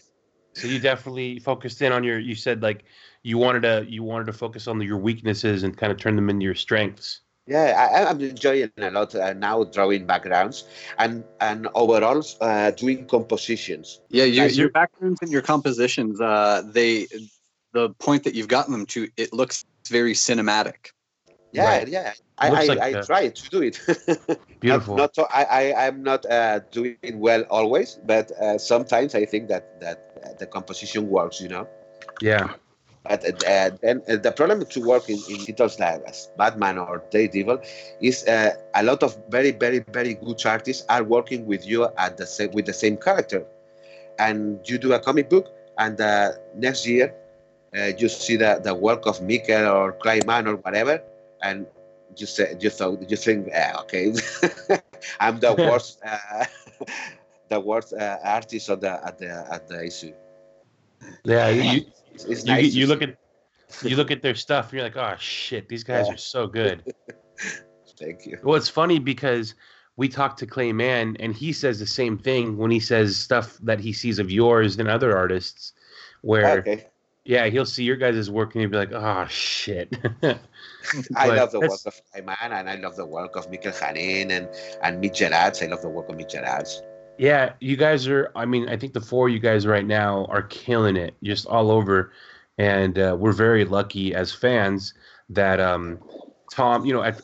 [0.54, 2.18] So you definitely focused in on your.
[2.18, 2.84] You said like
[3.22, 6.28] you wanted to you wanted to focus on your weaknesses and kind of turn them
[6.28, 7.20] into your strengths.
[7.48, 10.64] Yeah I, i'm enjoying a lot uh, now drawing backgrounds
[10.98, 16.20] and and overall uh, doing compositions Yeah, your, Guys, your you're- backgrounds and your compositions,
[16.20, 17.06] uh, they
[17.72, 19.56] the point that you've gotten them to, it looks
[19.90, 20.92] very cinematic.
[21.52, 21.88] Yeah, Right.
[21.88, 22.12] yeah.
[22.38, 23.76] I, Looks I, like I the- try to do it.
[24.61, 24.96] Beautiful.
[24.96, 29.14] Not, not so, I, I, I'm not uh, doing it well always, but uh, sometimes
[29.14, 31.40] I think that that uh, the composition works.
[31.44, 31.64] You know.
[32.22, 32.46] yeah.
[33.08, 37.02] But uh, then uh, the problem to work in, in titles like as Batman or
[37.10, 37.62] Daredevil
[38.00, 42.18] is uh, a lot of very, very, very good artists are working with you at
[42.18, 43.46] the same with the same character,
[44.18, 47.14] and you do a comic book, and uh, next year
[47.76, 51.02] uh, you see the, the work of Mikel or Clay Mann or whatever,
[51.42, 51.66] and
[52.16, 53.48] you say you thought you think
[53.80, 54.12] okay,
[55.20, 56.44] I'm the worst, uh,
[57.48, 60.12] the worst uh, artist on the at the at the issue.
[61.24, 61.48] Yeah.
[61.48, 61.84] You,
[62.18, 62.74] It's, it's you, nice.
[62.74, 63.16] you look at
[63.83, 66.14] you look at their stuff and you're like, oh shit, these guys Yeah.
[66.14, 66.83] are so good.
[67.98, 68.38] Thank you.
[68.42, 69.54] Well, it's funny because
[69.96, 73.57] we talked to Clay Mann and he says the same thing when he says stuff
[73.62, 75.74] that he sees of yours and other artists,
[76.22, 76.87] where Okay.
[77.24, 79.96] yeah, he'll see your guys' work and he'll be like, oh shit.
[81.16, 84.48] I love the work of Ayman and I love the work of Mikel Janín and,
[84.83, 85.62] and Mitch Gerads.
[85.62, 86.83] I love the work of Mitch Gerads.
[87.18, 88.31] Yeah, you guys are.
[88.37, 91.46] I mean, I think the four of you guys right now are killing it, just
[91.46, 92.12] all over,
[92.59, 94.94] and uh, we're very lucky as fans
[95.28, 95.98] that um,
[96.52, 96.85] Tom.
[96.87, 97.14] You know, I,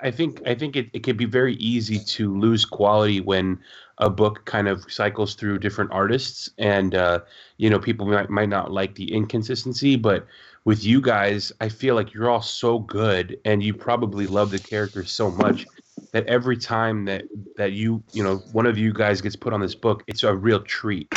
[0.00, 3.58] I think I think it, it can be very easy to lose quality when
[3.98, 7.20] a book kind of cycles through different artists, and uh,
[7.56, 10.26] you know, people might might not like the inconsistency, but
[10.64, 14.60] with you guys, I feel like you're all so good, and you probably love the
[14.60, 15.66] characters so much
[16.12, 17.24] that every time that
[17.56, 20.34] that you you know one of you guys gets put on this book it's a
[20.34, 21.12] real treat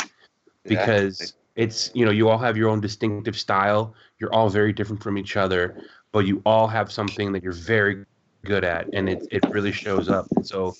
[0.64, 5.02] because it's you know you all have your own distinctive style you're all very different
[5.02, 8.04] from each other but you all have something that you're very
[8.44, 10.74] good at and it, it really shows up so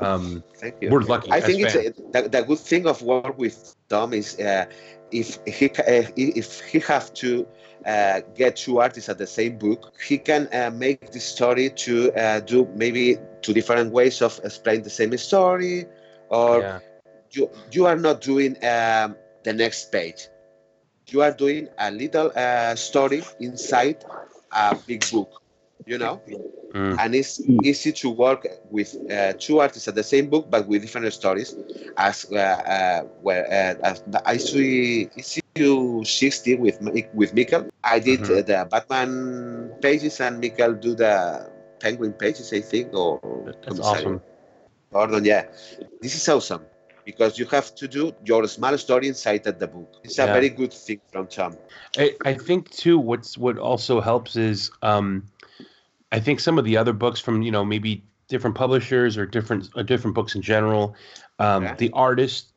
[0.00, 0.90] um Thank you.
[0.90, 1.98] we're lucky I think it's fans.
[2.14, 4.66] a, the, the good thing of work with Tom is uh,
[5.10, 7.46] if he uh, if he have to
[7.86, 12.04] uh, get two artists at the same book, he can uh, make the story to
[12.06, 15.86] uh, do maybe two different ways of explaining the same story,
[16.28, 16.80] or yeah
[17.32, 20.28] you you are not doing um, the next page.
[21.08, 24.04] You are doing a little uh, story inside
[24.52, 25.41] a big book,
[25.86, 26.20] you know,
[26.72, 26.98] Mm.
[26.98, 30.82] and it's easy to work with uh, two artists at the same book but with
[30.82, 31.56] different stories.
[31.96, 37.98] As uh, uh, where uh, as the issue issue sixty with Mi- with Mikel, I
[37.98, 38.30] did Mhm.
[38.30, 41.48] uh, the Batman pages and Mikel do the
[41.80, 43.20] Penguin pages, I think, or
[43.62, 44.20] that's awesome
[44.92, 45.44] Gordon, yeah.
[46.00, 46.66] This is awesome
[47.04, 49.88] because you have to do your small story inside of the book.
[50.04, 50.32] It's a Yeah.
[50.32, 51.56] very good thing from Tom.
[51.98, 55.24] I, I think too what's what also helps is um
[56.12, 59.68] I think some of the other books from you know maybe different publishers or different
[59.74, 60.94] uh, different books in general
[61.38, 61.74] um Yeah.
[61.74, 62.52] the artist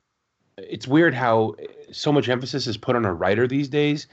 [0.57, 1.55] it's weird how
[1.91, 4.07] so much emphasis is put on a writer these days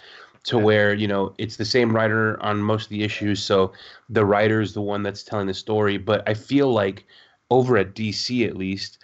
[0.44, 0.64] to Yeah.
[0.64, 3.72] where you know it's the same writer on most of the issues so
[4.08, 7.04] the writer is the one that's telling the story but I feel like
[7.50, 8.98] over at DC at least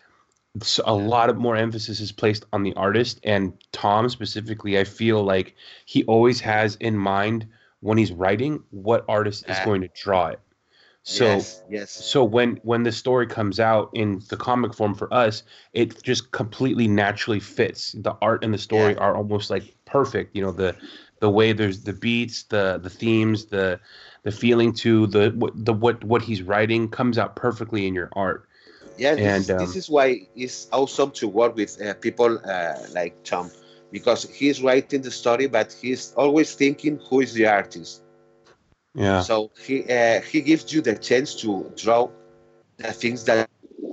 [0.84, 5.22] a lot of more emphasis is placed on the artist and Tom specifically I feel
[5.22, 7.46] like he always has in mind
[7.80, 9.64] when he's writing what artist is Yeah.
[9.64, 10.40] going to draw it
[11.02, 15.12] so yes, yes, so when when the story comes out in the comic form for
[15.12, 19.00] us it just completely naturally fits the art and the story Yeah.
[19.00, 20.74] are almost like perfect you know the
[21.20, 23.78] the way there's the beats the the themes the
[24.22, 28.10] the feeling to the what the what what he's writing comes out perfectly in your
[28.14, 28.48] art
[28.96, 29.14] yeah.
[29.14, 32.74] This, and, is, um, this is why it's awesome to work with uh, people uh,
[32.92, 33.50] like Tom
[33.90, 38.02] because he's writing the story, but he's always thinking who is the artist.
[38.94, 42.10] yeah So he uh, he gives you the chance to draw
[42.78, 43.48] the things that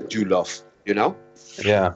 [0.09, 0.51] you love.
[0.85, 1.15] You know?
[1.63, 1.93] yeah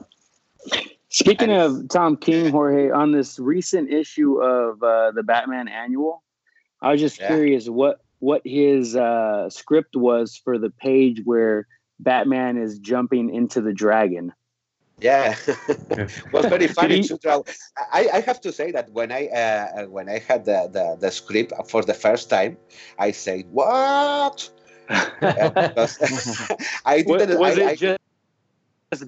[1.08, 6.22] Speaking of Tom King, Jorge, on this recent issue of uh, the Batman Annual,
[6.80, 7.26] I was just Yeah.
[7.26, 11.66] curious what what his uh, script was for the page where
[11.98, 14.32] Batman is jumping into the dragon.
[15.00, 15.34] Yeah,
[16.32, 17.42] was very funny to draw.
[17.92, 21.10] I, I have to say that when I uh, when I had the, the, the
[21.10, 22.58] script for the first time,
[22.98, 24.50] I said what?
[25.36, 25.50] Uh,
[26.84, 27.38] I didn't.
[27.38, 27.98] was I, it I- just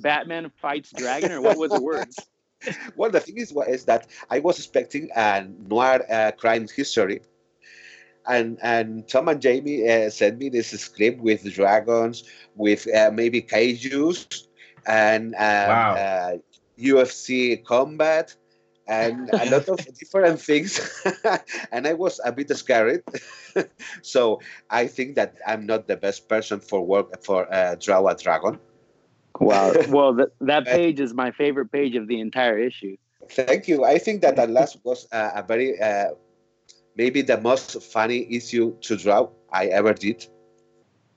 [0.01, 2.29] Batman fights dragon, or what was the words?
[2.97, 7.21] well, the thing is, is that I was expecting a noir uh, crime history,
[8.27, 12.25] and and Tom and Jamie uh, sent me this script with dragons,
[12.57, 14.49] with uh, maybe kaiju's,
[14.87, 15.95] and um, Wow.
[15.97, 16.33] uh,
[16.77, 18.35] UFC combat,
[18.87, 20.81] and a lot of different things.
[21.73, 23.03] and I was a bit scared,
[24.03, 24.41] so
[24.71, 28.59] I think that I'm not the best person for work for uh, draw a dragon.
[29.41, 29.73] Wow.
[29.89, 32.97] Well, th- that page is my favorite page of the entire issue.
[33.31, 33.85] Thank you.
[33.85, 36.11] I think that at last was uh, a very, uh,
[36.97, 40.27] maybe the most funny issue to draw I ever did.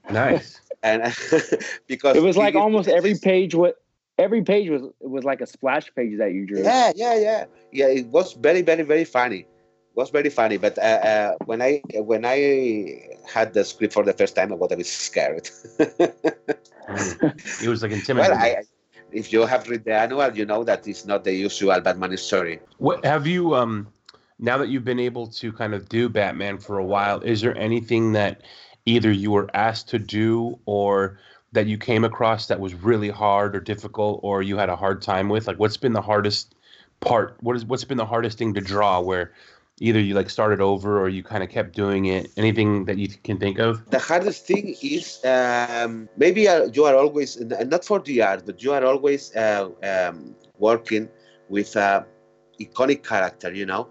[0.10, 0.62] Nice.
[0.86, 1.02] And
[1.88, 3.56] because It was like almost every page.
[3.56, 3.76] What
[4.18, 6.64] every page was was like a splash page that you drew.
[6.64, 7.88] Yeah, yeah, yeah, yeah.
[7.88, 9.40] It was very, very, very funny.
[9.40, 10.58] It was very funny.
[10.58, 12.38] But uh, uh, when I when I
[13.28, 15.50] had the script for the first time, I was a bit scared.
[16.88, 18.38] It was like well, intimidating.
[18.38, 18.64] I,
[19.12, 22.60] if you have read the annual, you know that it's not the usual Batman story.
[22.78, 23.88] What have you um
[24.38, 27.58] now that you've been able to kind of do Batman for a while, is there
[27.58, 28.44] anything that
[28.86, 31.20] either you were asked to do or
[31.52, 35.02] that you came across that was really hard or difficult or you had a hard
[35.02, 35.48] time with?
[35.48, 36.56] Like what's been the hardest
[37.02, 37.38] part?
[37.42, 39.32] What is what's been the hardest thing to draw where
[39.80, 42.32] either you like started over or you kind of kept doing it?
[42.38, 43.84] Anything that you can think of?
[43.90, 48.62] The hardest thing is um, maybe uh, you are always not for the art, but
[48.64, 51.10] you are always uh, um, working
[51.50, 52.06] with a
[52.60, 53.90] iconic character, you know,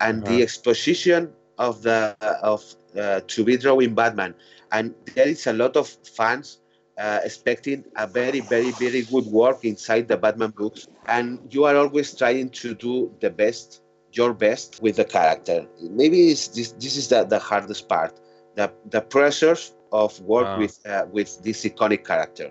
[0.00, 0.42] and the Uh-huh.
[0.42, 2.62] exposition of the of
[2.98, 4.34] uh, to be drawing Batman,
[4.72, 6.58] and there is a lot of fans
[6.98, 11.76] uh, expecting a very, very, very good work inside the Batman books, and you are
[11.76, 13.82] always trying to do the best,
[14.12, 15.66] your best with the character.
[15.80, 18.18] Maybe it's this, this is the, the hardest part,
[18.54, 20.56] the the pressures of work Wow.
[20.56, 22.50] with uh, with this iconic character.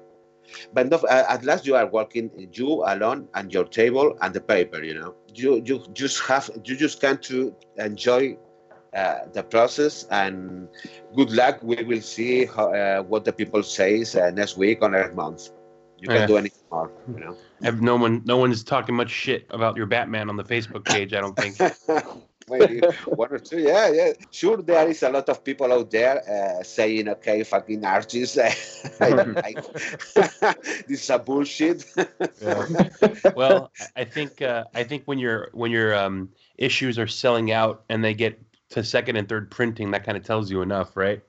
[0.74, 4.42] But no, uh, at last you are working you alone and your table and the
[4.42, 4.84] paper.
[4.84, 8.38] You know, you you just have you just can to enjoy
[8.96, 10.68] uh, the process and
[11.16, 11.60] good luck.
[11.62, 15.50] We will see how, uh, what the people says uh, next week or next month.
[16.00, 16.28] You can Yeah.
[16.28, 16.92] do anything more.
[17.08, 17.36] You know.
[17.64, 21.14] Have no one no one's talking much shit about your Batman on the Facebook page,
[21.14, 21.56] I don't think.
[22.48, 24.12] Maybe one or two, yeah, yeah.
[24.30, 28.36] Sure, there is a lot of people out there uh, saying, "Okay, fucking artists,
[30.88, 31.86] this is a bullshit."
[33.36, 37.52] well, I- I think uh, I think when your when your um, issues are selling
[37.52, 40.96] out and they get to second and third printing, that kind of tells you enough,
[40.96, 41.22] right?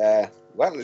[0.00, 0.74] Uh, well,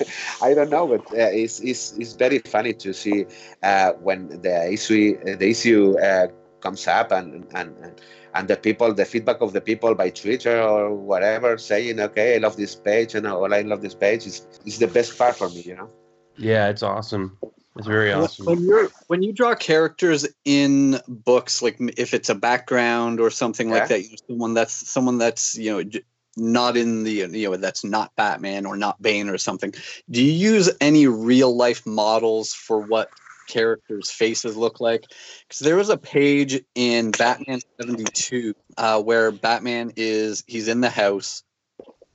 [0.42, 3.26] I don't know, but uh, it's, it's it's very funny to see
[3.62, 6.28] uh, when the issue the issue uh,
[6.60, 8.00] comes up and, and
[8.34, 12.38] and the people, the feedback of the people by Twitter or whatever, saying, "Okay, I
[12.38, 15.48] love this page," and or I love this page is is the best part for
[15.48, 15.90] me, you know.
[16.36, 17.38] Yeah, it's awesome.
[17.78, 18.46] It's very awesome.
[18.46, 23.68] When you're when you draw characters in books, like if it's a background or something
[23.68, 23.74] Yeah.
[23.74, 25.90] like that, you know, someone that's someone that's you know
[26.36, 29.72] not in the you know that's not Batman or not Bane or something.
[30.10, 33.10] Do you use any real life models for what
[33.48, 35.04] characters' faces look like?
[35.46, 40.80] Because there was a page in Batman seventy two uh, where Batman is he's in
[40.80, 41.44] the house,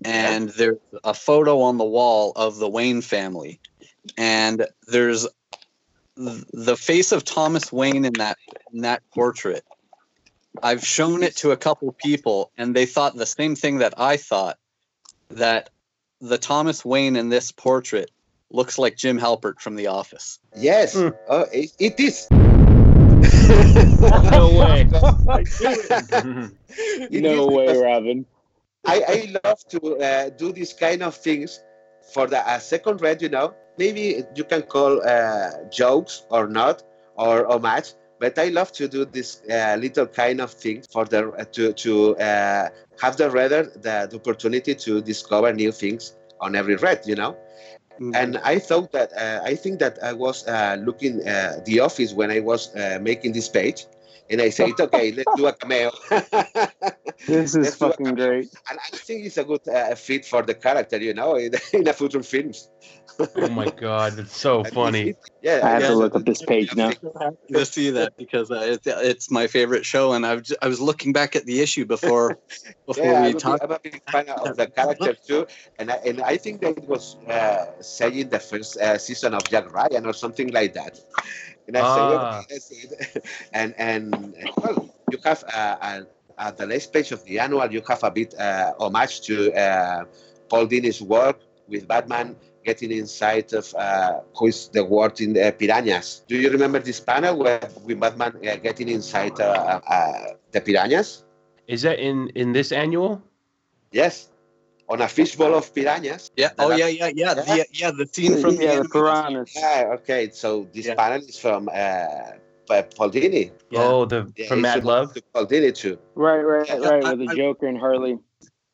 [0.03, 3.61] and there's a photo on the wall of the Wayne family,
[4.17, 5.33] and there's th-
[6.15, 8.37] the face of Thomas Wayne in that
[8.71, 9.63] in that portrait.
[10.61, 14.17] I've shown it to a couple people, and they thought the same thing that I
[14.17, 14.59] thought
[15.29, 15.69] that
[16.21, 18.11] the Thomas Wayne in this portrait
[18.51, 20.39] looks like Jim Halpert from The Office.
[20.55, 21.11] Yes, uh,
[21.51, 22.27] it, it is.
[24.31, 24.87] no way.
[27.09, 28.25] No way, Robin.
[28.85, 31.59] I, I love to uh, do these kind of things
[32.13, 33.55] for the uh, second read, you know.
[33.77, 36.83] Maybe you can call uh, jokes or not,
[37.15, 41.31] or homage, but I love to do this uh, little kind of thing for the
[41.31, 42.69] uh, to to uh,
[43.01, 47.35] have the reader the, the opportunity to discover new things on every read, you know.
[48.13, 52.11] And I thought that uh, I think that I was uh, looking uh, the office
[52.13, 53.85] when I was uh, making this page,
[54.29, 55.91] and I said, okay, let's do a cameo.
[57.25, 58.49] This is Let's fucking great.
[58.69, 61.87] and I think it's a good uh, fit for the character, you know, in, in
[61.87, 62.69] a future films.
[63.35, 65.15] oh my god, it's so funny.
[65.41, 66.91] Yeah, I have yeah, to look up this page now.
[67.53, 70.81] to see that because uh, it's, it's my favorite show, and I've j- I was
[70.81, 72.37] looking back at the issue before
[72.85, 73.63] before Yeah, we I'm talked.
[73.63, 75.47] I'm a big fan of the character too,
[75.79, 79.43] and I, and I think that it was uh, saying the first uh, season of
[79.45, 80.99] Jack Ryan or something like that.
[81.67, 81.85] And I Ah.
[81.85, 83.23] said, okay, that's it.
[83.53, 86.01] and and well, you have uh, uh,
[86.37, 90.05] at the last page of the annual, you have a bit uh, homage to uh,
[90.49, 95.53] Paul Dini's work with Batman getting inside of uh, who is the world in the
[95.57, 96.23] piranhas.
[96.27, 101.23] Do you remember this panel where with Batman uh, getting inside uh, uh, the piranhas?
[101.67, 103.21] Is that in in this annual?
[103.91, 104.29] Yes,
[104.93, 106.29] on a fishbowl of piranhas.
[106.37, 106.51] Yeah.
[106.59, 107.55] Oh yeah, yeah, yeah, Yeah.
[107.59, 107.91] yeah, yeah.
[107.91, 109.51] The scene from yeah, the the piranhas.
[109.55, 110.29] Yeah, okay.
[110.41, 110.95] So this Yeah.
[111.01, 112.37] panel is from uh,
[112.67, 113.51] Pa- Paul Dini.
[113.71, 113.79] Yeah.
[113.81, 115.13] Oh, the Yeah, from Mad Love.
[115.15, 115.97] to Paul Dini too.
[116.15, 117.03] Right, right, Yeah, right.
[117.03, 118.15] I- With the I- Joker and Harley.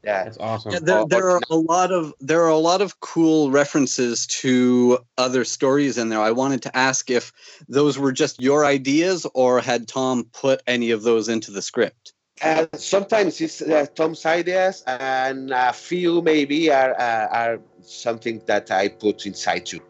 [0.03, 0.23] Yeah.
[0.27, 0.71] it's awesome.
[0.73, 4.99] Yeah, there, there are a lot of there are a lot of cool references to
[5.17, 6.21] other stories in there.
[6.21, 7.31] I wanted to ask if
[7.77, 12.13] those were just your ideas or had Tom put any of those into the script.
[12.41, 18.71] Uh, sometimes it's uh, Tom's ideas, and a few maybe are uh, are something that
[18.71, 19.81] I put inside too.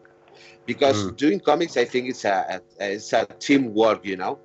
[0.66, 1.16] Because Mm.
[1.16, 4.38] doing comics, I think it's a, a it's a teamwork, you know.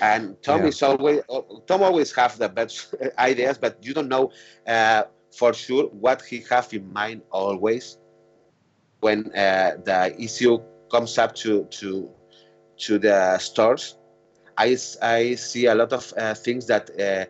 [0.00, 0.66] And Tom Yeah.
[0.66, 1.20] is always
[1.66, 4.30] Tom always have the best ideas, but you don't know
[4.66, 5.04] uh,
[5.36, 7.98] for sure what he have in mind always
[9.00, 10.58] when uh, the issue
[10.90, 12.10] comes up to to
[12.78, 13.96] to the stores.
[14.56, 17.24] I, I see a lot of uh, things that uh,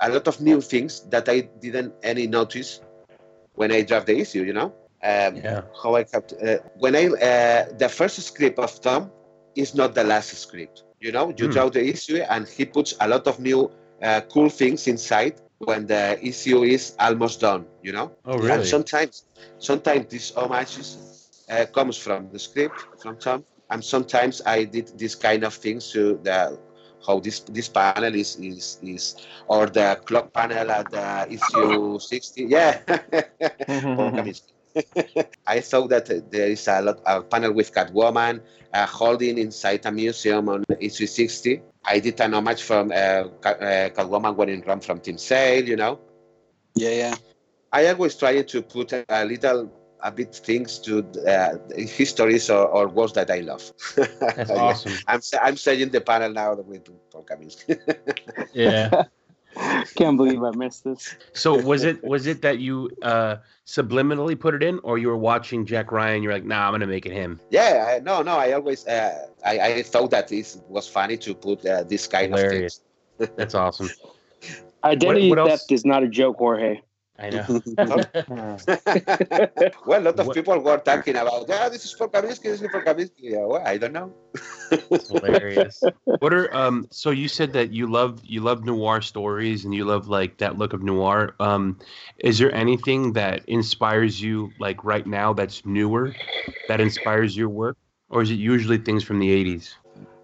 [0.00, 2.80] a lot of new things that I didn't any notice
[3.54, 4.42] when I draft the issue.
[4.42, 4.72] You know,
[5.02, 5.62] um, Yeah.
[5.82, 9.10] how I kept uh, when I uh, the first script of Tom
[9.54, 10.84] is not the last script.
[11.00, 11.48] You know, you Hmm.
[11.48, 13.70] draw the issue and he puts a lot of new
[14.02, 17.66] uh, cool things inside when the issue is almost done.
[17.82, 19.24] You know, Oh, and sometimes
[19.58, 20.98] sometimes these homages
[21.50, 25.90] uh, comes from the script from Tom, and sometimes I did this kind of things
[25.92, 26.58] to the
[27.06, 29.16] how this this panel is is is
[29.48, 32.80] or the clock panel at the issue 60 yeah.
[35.46, 38.40] I thought that uh, there is a lot a panel with Catwoman
[38.72, 43.88] uh, holding inside a museum on issue 60 I did an homage from uh, uh,
[43.94, 46.00] Catwoman When in Rome from Tim Sale you know?
[46.74, 47.14] Yeah, yeah.
[47.72, 49.72] I always try to put a little,
[50.06, 53.72] a bit things to uh, histories or, or words that I love.
[53.96, 54.92] That's awesome.
[55.06, 57.78] I'm I'm saying the panel now with Paul Kaminsky.
[58.52, 59.04] Yeah.
[59.96, 61.16] Can't believe I missed this.
[61.32, 63.36] So was it was it that you uh
[63.66, 66.22] subliminally put it in, or you were watching Jack Ryan?
[66.22, 67.40] You're like, nah, I'm gonna make it him.
[67.50, 68.36] yeah, I, no, no.
[68.36, 72.32] I always uh, I, I thought that it was funny to put uh, this kind
[72.32, 72.82] Hilarious.
[73.18, 73.36] of things.
[73.38, 73.88] That's awesome.
[74.84, 75.48] Identity what else?
[75.50, 76.80] theft is not a joke, Jorge.
[77.18, 77.44] I know.
[79.86, 82.60] well, a lot of What- people were talking about, yeah, this is for Kaminsky, this
[82.60, 83.32] is for Kaminsky.
[83.32, 84.12] Yeah, well, I don't know.
[85.08, 85.82] Hilarious.
[86.18, 86.86] What are um?
[86.90, 90.58] So you said that you love you love noir stories and you love like that
[90.58, 91.34] look of noir.
[91.40, 91.78] Um,
[92.18, 96.16] is there anything that inspires you like right now that's newer,
[96.68, 97.76] that inspires your work,
[98.10, 99.74] or is it usually things from the '80s?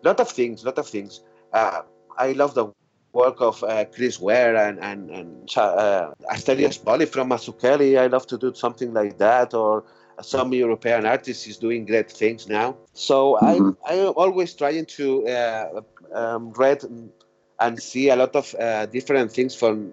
[0.04, 1.22] lot of things, lot of things.
[1.52, 1.82] Uh,
[2.18, 2.66] I love the
[3.12, 7.98] work of uh, Chris Ware and and and Cha- uh, Asterios Polyp from Mazzucchelli.
[7.98, 9.84] I love to do something like that, or
[10.20, 12.76] some European artist is doing great things now.
[12.94, 15.80] So I'm I'm always trying to uh,
[16.14, 16.84] um, read
[17.60, 19.92] and see a lot of uh, different things from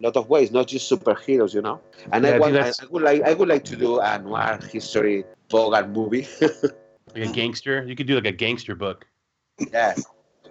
[0.00, 1.80] a lot of ways, not just superheroes, you know.
[2.12, 4.18] And Yeah, I I, want, I, I would like I would like to do a
[4.18, 6.26] noir history Bogart movie.
[7.14, 7.84] Like a gangster?
[7.86, 9.06] You could do like a gangster book.
[9.72, 9.94] Yeah.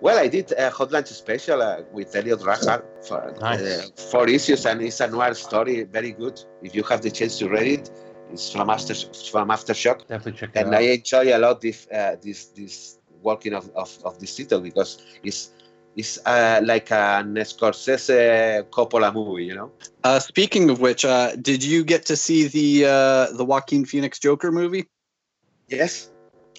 [0.01, 3.61] Well, I did a Hot Lunch special uh, with Eliot Rahal for Nice.
[3.61, 6.41] uh, four issues, and it's a noir story, very good.
[6.61, 7.91] If you have the chance to read it,
[8.31, 12.15] it's from After from Aftershock, Definitely check that and I enjoy a lot this uh,
[12.21, 15.51] this this working of, of, of this title because it's
[15.97, 19.71] it's uh, like an Scorsese Coppola movie, you know.
[20.03, 24.19] Uh, speaking of which, uh, did you get to see the uh, the Joaquin Phoenix
[24.19, 24.87] Joker movie?
[25.67, 26.09] Yes,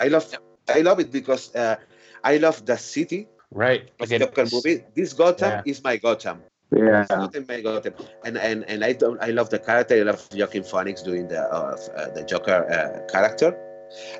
[0.00, 0.34] I love
[0.68, 1.76] I love it because uh,
[2.24, 3.90] I love the city Right.
[4.00, 4.84] of Like Joker movie.
[4.94, 5.64] This Gotham Yeah.
[5.64, 6.42] is my Gotham.
[6.72, 7.06] Yeah.
[7.08, 7.94] Gotham, my Gotham.
[8.24, 9.20] And and and I don't.
[9.22, 9.94] I love the character.
[9.96, 13.56] I love Joaquin Phoenix doing the uh, uh, the Joker uh, character,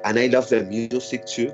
[0.05, 1.53] and I love the music too.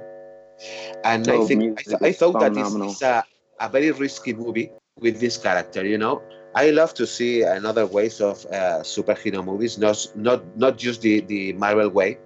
[1.04, 2.82] And I Oh, think I, th- I is thought that this phenomenal.
[2.82, 3.24] is a,
[3.60, 5.84] a very risky movie with this character.
[5.86, 6.22] You know,
[6.54, 11.20] I love to see another ways of uh, superhero movies, not not not just the
[11.20, 12.18] the Marvel way.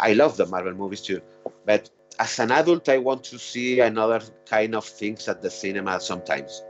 [0.00, 1.20] I love the Marvel movies too,
[1.66, 6.00] but as an adult, I want to see another kind of things at the cinema
[6.00, 6.62] sometimes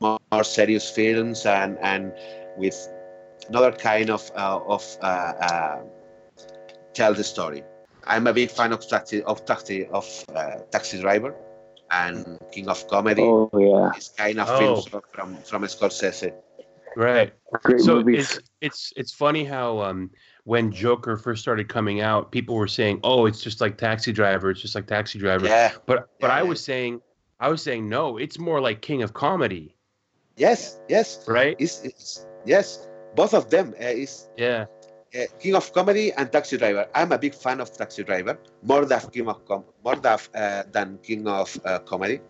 [0.00, 2.12] more, more serious films and and
[2.56, 2.76] with
[3.48, 5.78] another kind of uh, of uh, uh,
[6.94, 7.62] tell the story.
[8.06, 11.34] I'm a big fan of taxi of taxi of uh, Taxi Driver
[11.90, 13.22] and King of Comedy.
[13.22, 13.90] Oh yeah.
[13.94, 14.58] This kind of Oh.
[14.58, 16.32] films from from Scorsese.
[16.96, 17.32] right.
[17.62, 18.36] Great so movies.
[18.36, 20.10] it's it's it's funny how um
[20.48, 24.46] when Joker first started coming out, people were saying, "Oh, it's just like Taxi Driver.
[24.50, 25.72] It's just like Taxi Driver." Yeah.
[25.84, 27.02] But but I was saying,
[27.38, 28.16] I was saying no.
[28.16, 29.76] It's more like King of Comedy,
[30.36, 30.80] Yes.
[30.88, 31.08] Yes.
[31.28, 31.54] right?
[31.64, 32.88] It's, it's yes.
[33.14, 34.64] Both of them uh, is Yeah.
[35.14, 36.84] uh, King of Comedy and Taxi Driver.
[36.94, 40.62] I'm a big fan of Taxi Driver, more than King of Com- more than, uh,
[40.72, 42.20] than King of uh, Comedy.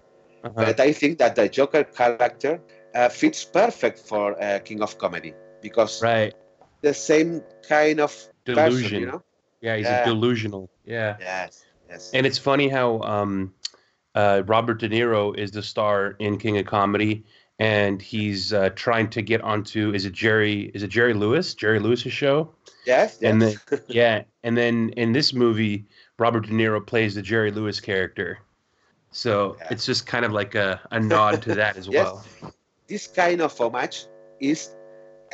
[0.42, 0.52] Uh-huh.
[0.56, 2.60] But I think that the Joker character
[2.96, 6.34] uh, fits perfect for uh, King of Comedy because Right.
[6.80, 8.10] The same kind of
[8.44, 9.00] person, Delusion.
[9.00, 9.22] you know.
[9.60, 10.02] Yeah, he's Yeah.
[10.02, 10.70] a delusional.
[10.84, 11.16] Yeah.
[11.20, 11.64] Yes.
[11.88, 12.10] Yes.
[12.14, 13.52] And it's funny how um,
[14.14, 17.24] uh, Robert De Niro is the star in King of Comedy,
[17.58, 21.80] and he's uh, trying to get onto is it Jerry is it Jerry Lewis Jerry
[21.80, 22.50] Lewis's show,
[22.86, 23.20] yes.
[23.22, 23.56] and yes.
[23.68, 25.86] then yeah, and then in this movie
[26.18, 28.38] Robert De Niro plays the Jerry Lewis character,
[29.10, 32.04] So it's just kind of like a, a nod to that as Yes.
[32.06, 32.52] well.
[32.86, 34.06] This kind of homage
[34.40, 34.74] is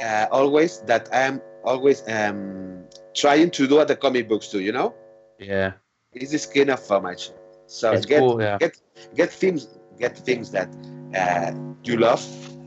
[0.02, 2.84] uh, always that I am always um,
[3.14, 4.60] trying to do at the comic books too.
[4.60, 4.94] You know,
[5.38, 5.72] Yeah.
[6.12, 7.30] it's this kind of homage.
[7.66, 8.58] So It's get cool, yeah.
[8.58, 8.80] get
[9.14, 9.68] get things
[9.98, 10.68] get things that
[11.14, 11.52] uh,
[11.84, 12.22] you love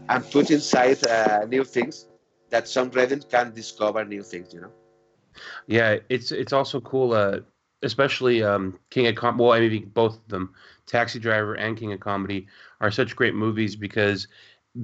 [0.09, 2.07] and put inside uh, new things
[2.49, 4.53] that some readers can discover new things.
[4.53, 4.71] You know.
[5.67, 7.39] Yeah, it's it's also cool, uh,
[7.83, 9.37] especially um, King of Com.
[9.37, 10.53] Well, I mean, both of them,
[10.87, 12.47] Taxi Driver and King of Comedy,
[12.81, 14.27] are such great movies because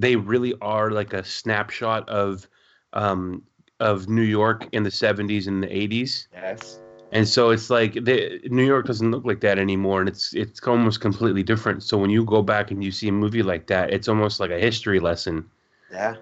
[0.00, 2.48] they really are like a snapshot of
[2.92, 3.42] um,
[3.80, 6.28] of New York in the '70s and the '80s.
[6.32, 6.80] Yes.
[7.12, 10.60] And so it's like the, New York doesn't look like that anymore, and it's it's
[10.66, 11.82] almost completely different.
[11.82, 14.50] So when you go back and you see a movie like that, it's almost like
[14.50, 15.48] a history lesson
[15.90, 16.16] Yeah.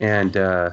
[0.00, 0.70] and uh,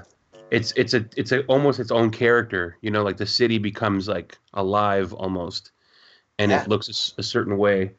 [0.52, 2.78] it's it's a it's a almost its own character.
[2.82, 5.72] You know, like the city becomes like alive almost,
[6.38, 6.62] and Yeah.
[6.64, 7.92] it looks a certain way.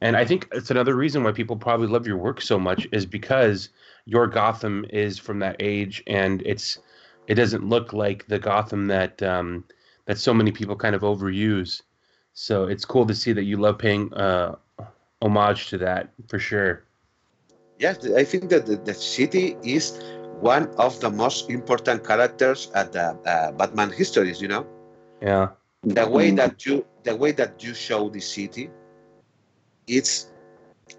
[0.00, 3.04] And I think it's another reason why people probably love your work so much is
[3.04, 3.68] because
[4.06, 6.78] your Gotham is from that age, and it's
[7.26, 9.64] it doesn't look like the Gotham that um,
[10.06, 11.82] that so many people kind of overuse.
[12.32, 14.56] So it's cool to see that you love paying uh,
[15.20, 16.84] homage to that for sure.
[17.78, 20.00] Yes, I think that the, the city is
[20.40, 24.40] one of the most important characters at the uh, Batman histories.
[24.40, 24.66] You know,
[25.20, 25.48] Yeah.
[25.82, 28.70] the way that you the way that you show the city,
[29.90, 30.30] it's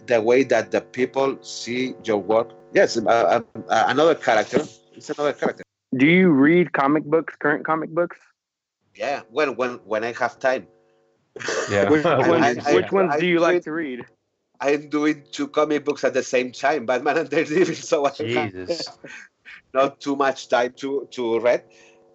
[0.08, 2.52] the way that the people see your work.
[2.74, 4.64] Yes, uh, uh, uh, another character.
[4.96, 5.64] It's another character.
[5.96, 8.18] Do you read comic books, current comic books?
[8.96, 10.68] Yeah, when when when I have time.
[11.70, 11.90] Yeah.
[11.92, 14.06] Which, I- ones, I- which ones I do you do like it- to read?
[14.62, 18.54] I'm doing two comic books at the same time, Batman and Daredevil, so I have
[18.54, 18.88] Jesus.
[19.74, 21.64] not too much time to to read.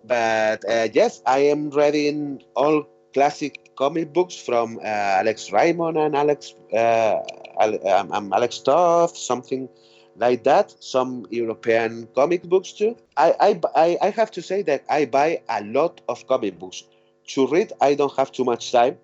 [0.05, 6.15] But uh, yes, I am reading all classic comic books from uh, Alex Raymond and
[6.15, 7.17] Alex uh,
[7.59, 9.69] um, um, Alex Toth, something
[10.17, 10.75] like that.
[10.81, 12.95] Some European comic books too.
[13.17, 16.85] I, I I have to say that I buy a lot of comic books
[17.33, 17.73] to read.
[17.81, 18.99] I don't have too much time.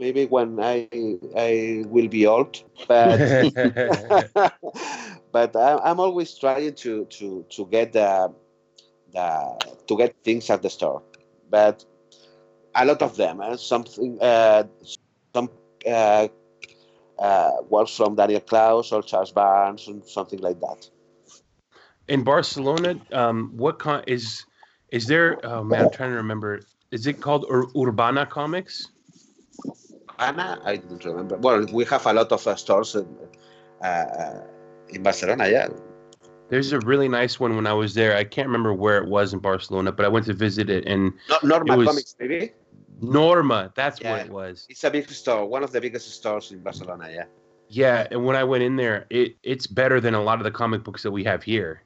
[0.00, 0.88] Maybe when I
[1.36, 3.22] I will be old, but
[5.36, 8.34] but I, I'm always trying to to to get the
[9.12, 9.28] the
[9.86, 11.02] to get things at the store.
[11.50, 11.84] But
[12.74, 14.64] a lot of them, uh, something uh,
[15.34, 15.50] some
[15.86, 16.28] uh,
[17.18, 20.88] uh, works from Daniel Clowes or Charles Burns and something like that.
[22.08, 24.44] in Barcelona, um, what con is
[24.90, 25.38] is there?
[25.44, 26.60] Oh man, I'm trying to remember.
[26.90, 28.90] Is it called Ur- Urbana Comics?
[30.18, 31.36] Anna, I don't remember.
[31.36, 33.06] Well, we have a lot of uh, stores in,
[33.80, 34.40] uh,
[34.88, 35.48] in Barcelona.
[35.48, 35.68] Yeah,
[36.48, 38.16] There's a really nice one when I was there.
[38.16, 41.12] I can't remember where it was in Barcelona, but I went to visit it and
[41.28, 42.52] Not Norma was Comics, maybe.
[43.00, 43.72] Norma.
[43.74, 44.12] That's Yeah.
[44.12, 44.66] what it was.
[44.68, 47.10] It's a big store, one of the biggest stores in Barcelona.
[47.12, 47.24] Yeah.
[47.72, 50.50] Yeah, and when I went in there, it it's better than a lot of the
[50.50, 51.82] comic books that we have here.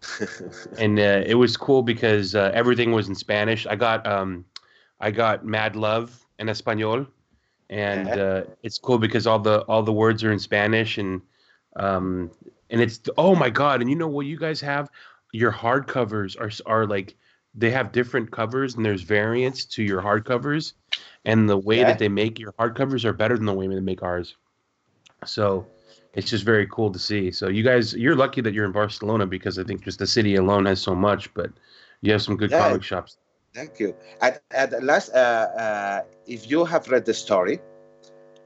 [0.78, 3.66] and uh, it was cool because uh, everything was in Spanish.
[3.66, 4.44] I got um,
[5.00, 7.06] I got Mad Love in Espanol,
[7.68, 11.20] and uh, it's cool because all the all the words are in Spanish and
[11.76, 12.30] um,
[12.70, 13.82] and it's oh my god!
[13.82, 14.88] And you know what you guys have?
[15.32, 17.16] Your hardcovers are are like
[17.58, 20.74] they have different covers and there's variants to your hardcovers,
[21.24, 24.02] and the way that they make your hardcovers are better than the way they make
[24.02, 24.36] ours.
[25.26, 25.66] So
[26.14, 27.30] it's just very cool to see.
[27.32, 30.36] So you guys, you're lucky that you're in Barcelona because I think just the city
[30.36, 31.50] alone has so much, but
[32.00, 32.58] you have some good Yeah.
[32.58, 33.18] comic shops.
[33.54, 33.96] Thank you.
[34.20, 37.60] At, at last, uh, uh, if you have read the story,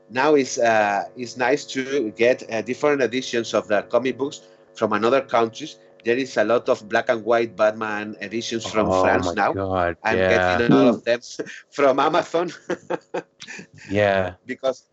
[0.08, 4.40] now it's uh, it's nice to get uh, different editions of the comic books
[4.74, 5.76] from another countries.
[6.04, 9.52] There is a lot of black and white Batman editions from oh France my now.
[9.52, 9.96] god!
[10.02, 11.20] I'm yeah, getting all of them
[11.70, 12.50] from Amazon
[13.90, 14.88] yeah, because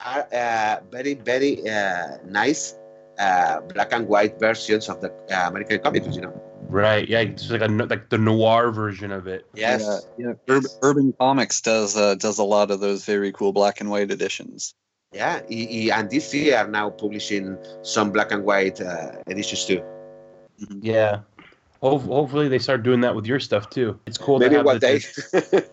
[0.00, 2.74] are uh, very very uh, nice
[3.18, 6.14] uh, black and white versions of the uh, American comics.
[6.14, 6.42] You know.
[6.68, 7.08] right.
[7.08, 9.46] Yeah, it's like a like the noir version of it.
[9.54, 10.06] Yes.
[10.18, 10.54] Yeah, yeah.
[10.54, 14.10] Ur- Urban Comics does uh, does a lot of those very cool black and white
[14.10, 14.74] editions.
[15.12, 19.82] Yeah, y- y- and DC are now publishing some black and white uh, editions too.
[20.80, 21.20] Yeah.
[21.80, 23.98] Ho- hopefully they start doing that with your stuff too.
[24.06, 24.38] It's cool.
[24.38, 24.96] Maybe to have one day.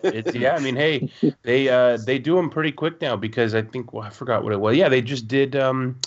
[0.04, 0.54] it's yeah.
[0.54, 1.10] I mean, hey,
[1.42, 4.52] they uh they do them pretty quick now because I think well, I forgot what
[4.52, 4.76] it was.
[4.76, 5.98] Yeah, they just did um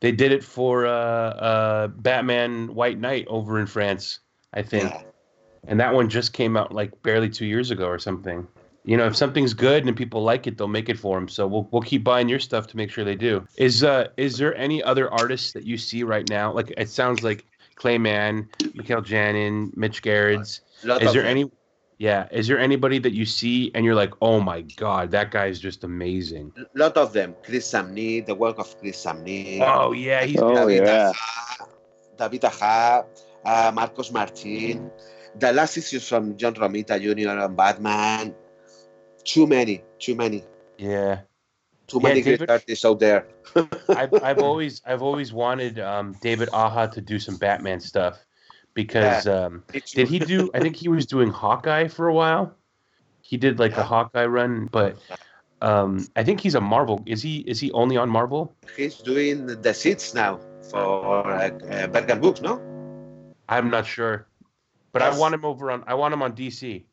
[0.00, 4.20] they did it for uh uh Batman White Knight over in France,
[4.52, 4.90] I think.
[4.90, 5.02] Yeah.
[5.66, 8.46] And that one just came out like barely 2 years ago or something.
[8.84, 11.28] You know, if something's good and people like it, they'll make it for them.
[11.28, 13.46] So we'll we'll keep buying your stuff to make sure they do.
[13.56, 16.52] Is uh is there any other artists that you see right now?
[16.52, 17.46] Like it sounds like
[17.78, 20.60] Clayman, Mikel Janín, Mitch Gerads.
[20.82, 21.50] Is there any
[21.98, 22.28] Yeah.
[22.30, 25.82] Is there anybody that you see and you're like, oh my god, that guy's just
[25.84, 26.52] amazing?
[26.58, 27.34] A lot of them.
[27.42, 29.60] Chris Samnee, the work of Chris Samnee.
[29.62, 31.10] Oh yeah, he's Oh, David yeah.
[31.10, 31.66] Aja,
[32.18, 33.04] David Aja,
[33.44, 34.90] uh, Marcos Martin.
[35.38, 37.30] The last issues from John Romita Jr.
[37.30, 38.34] and Batman.
[39.24, 40.42] Too many, too many,
[40.78, 41.20] yeah.
[41.88, 43.26] Too Yeah, many great artists out there.
[43.88, 48.24] I've, I've always I've always wanted um, David Aja to do some Batman stuff
[48.74, 49.64] because um,
[49.94, 50.50] did he do?
[50.54, 52.54] I think he was doing Hawkeye for a while.
[53.22, 54.98] He did like the Hawkeye run, but
[55.62, 57.02] um, I think he's a Marvel.
[57.06, 57.38] Is he?
[57.38, 58.54] Is he only on Marvel?
[58.76, 62.60] He's doing the Seeds now for uh, uh, Berger Books, no?
[63.48, 64.28] I'm not sure,
[64.92, 65.82] but I want him over on.
[65.86, 66.84] I want him on DC.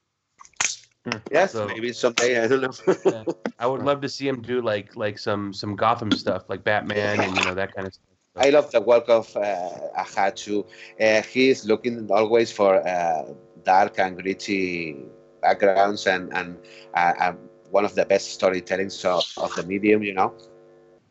[1.31, 2.43] Yes, So- maybe someday.
[2.43, 3.25] I don't know.
[3.59, 7.19] I would love to see him do like like some some Gotham stuff, like Batman
[7.19, 8.05] and you know that kind of stuff.
[8.37, 10.65] I love the work of uh, too.
[10.99, 13.33] Uh, he's looking always for uh,
[13.63, 14.97] dark and gritty
[15.41, 16.57] backgrounds and and
[16.95, 17.37] uh, um,
[17.71, 20.03] one of the best storytellings of, of the medium.
[20.03, 20.33] You know,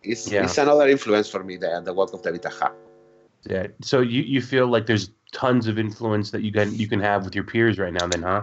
[0.03, 0.45] it's, Yeah.
[0.45, 1.57] it's another influence for me.
[1.57, 2.73] The, the work of David Aja.
[3.49, 3.67] Yeah.
[3.83, 7.25] So you, you feel like there's tons of influence that you can you can have
[7.25, 8.43] with your peers right now, then, huh?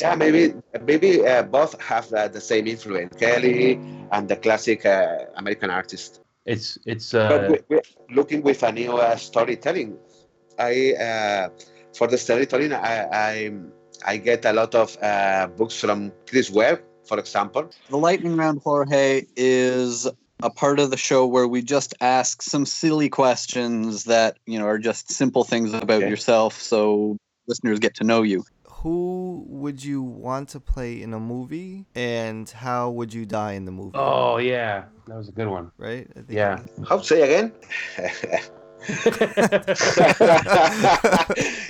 [0.00, 3.16] Yeah, maybe maybe uh, both have uh, the same influence.
[3.16, 3.80] Kelly
[4.12, 6.20] and the classic uh, American artist.
[6.46, 7.80] It's it's but uh we, we,
[8.14, 9.96] looking with a new uh, storytelling.
[10.58, 11.48] I uh,
[11.94, 13.52] for the storytelling, I, I
[14.06, 17.70] I get a lot of uh, books from Chris Webb, for example.
[17.90, 20.08] The lightning round, Jorge, is
[20.42, 24.66] a part of the show where we just ask some silly questions that you know
[24.66, 26.10] are just simple things about Okay.
[26.10, 27.16] yourself, so
[27.48, 28.44] listeners get to know you.
[28.82, 33.64] Who would you want to play in a movie, and how would you die in
[33.64, 33.92] the movie?
[33.94, 35.72] oh yeah, that was a good one.
[35.78, 36.06] Right?
[36.10, 36.62] I think Yeah.
[36.88, 37.52] How to say again?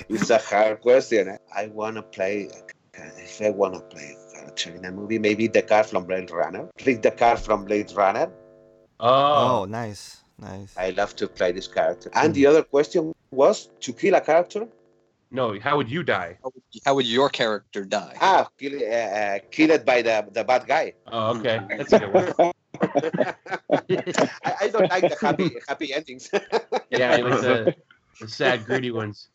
[0.09, 1.29] it's a hard question.
[1.29, 1.37] Eh?
[1.55, 2.49] I want to play.
[2.93, 6.69] If I want to play a character in a movie, maybe Deckard from Blade Runner.
[6.85, 8.31] Rick Deckard from Blade Runner.
[8.99, 10.75] Oh, Oh, nice, nice.
[10.77, 12.09] I love to play this character.
[12.13, 14.67] And the other question was to kill a character.
[15.31, 16.37] No, how would you die?
[16.43, 18.15] How would, how would your character die?
[18.21, 20.93] Ah, kill, uh, uh, kill it by the, the bad guy.
[21.07, 22.51] Oh, okay, that's a good one.
[22.81, 26.29] I, I don't like the happy happy endings.
[26.91, 27.75] Yeah, I like the,
[28.19, 29.29] the sad, gritty ones,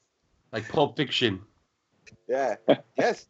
[0.53, 1.40] like Pulp Fiction.
[2.28, 2.57] yeah.
[2.99, 3.26] Yes.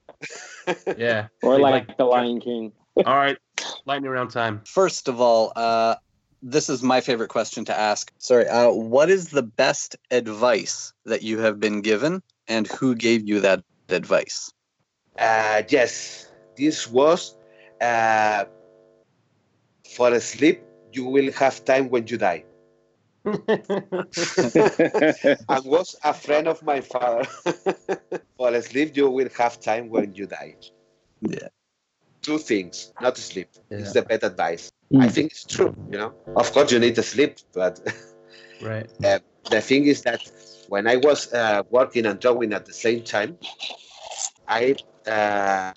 [0.96, 1.28] Yeah.
[1.42, 2.72] Or Like- like, the Lion King.
[3.04, 3.36] All right,
[3.86, 4.62] lightning round time.
[4.66, 5.96] First of all, uh,
[6.42, 8.12] this is my favorite question to ask.
[8.18, 13.28] Sorry, uh, what is the best advice that you have been given, and who gave
[13.28, 14.50] you that advice?
[15.18, 16.30] Uh, yes.
[16.56, 17.36] This was
[17.80, 18.44] uh,
[19.96, 20.62] for sleep.
[20.92, 22.44] You will have time when you die.
[25.48, 27.24] I was a friend of my father.
[28.36, 30.56] for sleep, you will have time when you die.
[31.20, 31.48] Yeah.
[32.22, 33.48] Two things, not sleep.
[33.70, 34.70] It's the best advice.
[34.92, 35.02] Mm.
[35.02, 35.74] I think it's true.
[35.90, 37.80] You know, of course you need to sleep, but
[38.62, 38.90] right.
[39.04, 39.18] uh,
[39.50, 40.20] the thing is that
[40.68, 43.38] when I was uh, working and drawing at the same time,
[44.48, 44.76] I
[45.06, 45.72] uh,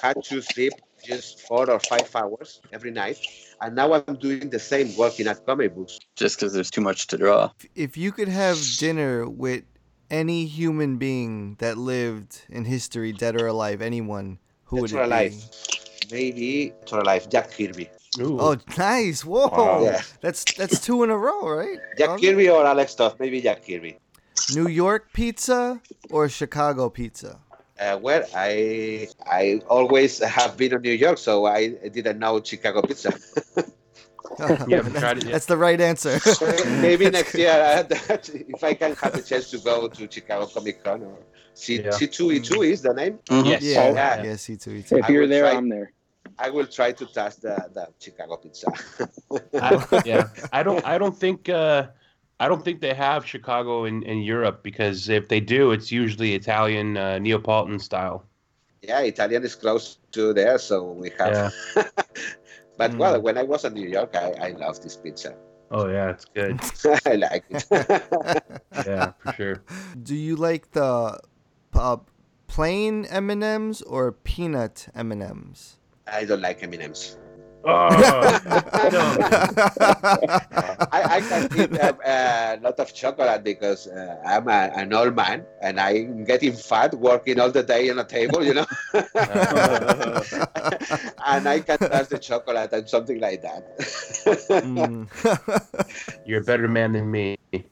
[0.00, 0.72] had to sleep
[1.04, 3.18] just four or five hours every night,
[3.60, 5.98] and now I'm doing the same, working at comic books.
[6.16, 7.50] Just because there's too much to draw.
[7.74, 9.64] If you could have dinner with
[10.10, 15.02] any human being that lived in history, dead or alive, anyone, who would Dead or
[15.02, 15.32] it alive.
[15.32, 16.12] be?
[16.12, 17.90] Maybe to life, Jack Kirby.
[18.20, 18.38] Ooh.
[18.40, 19.24] Oh, nice!
[19.24, 19.82] Whoa, Wow.
[19.84, 20.02] Yeah.
[20.20, 21.78] that's that's two in a row, right?
[21.98, 23.18] Jack Um, Kirby or Alex Toth?
[23.20, 23.98] Maybe Jack Kirby.
[24.54, 27.38] New York pizza or Chicago pizza?
[27.78, 32.82] Uh, well, I I always have been in New York, so I didn't know Chicago
[32.82, 33.12] pizza.
[34.38, 34.46] You
[34.76, 35.32] haven't that's, tried it yet?
[35.32, 36.18] that's the right answer.
[36.82, 40.82] Maybe next year, uh, if I can have the chance to go to Chicago Comic
[40.84, 41.16] Con or
[41.54, 41.88] C Yeah.
[41.90, 43.18] C2E2 is the name.
[43.30, 43.62] Yes.
[43.62, 44.22] Yeah, Yeah.
[44.24, 44.98] yeah, C two E two.
[44.98, 45.92] If you're there, try- I'm there.
[46.38, 48.68] I will try to taste the, the Chicago pizza.
[49.54, 50.84] I, yeah, I don't.
[50.84, 51.48] I don't think.
[51.48, 51.88] Uh,
[52.38, 56.34] I don't think they have Chicago in, in Europe because if they do, it's usually
[56.34, 58.24] Italian uh, Neapolitan style.
[58.82, 61.52] yeah, Italian is close to there, so we have.
[61.74, 61.82] Yeah.
[62.76, 62.98] but Mm.
[62.98, 65.34] well, when I was in New York, I, I love this pizza.
[65.70, 66.60] Oh yeah, it's good.
[67.06, 67.64] I like it.
[68.86, 69.62] Yeah, for sure.
[70.02, 71.18] Do you like the
[71.72, 71.96] uh,
[72.46, 75.78] plain M and M's or peanut M and M's?
[76.06, 77.18] I don't like M&M's.
[77.68, 77.88] Oh,
[80.92, 85.16] I, I can eat a, a lot of chocolate because uh, I'm a, an old
[85.16, 88.66] man and I'm getting fat working all the day on a table, you know.
[91.26, 93.76] and I can touch the chocolate and something like that.
[94.62, 95.08] Mm.
[96.24, 97.36] You're a better man than me.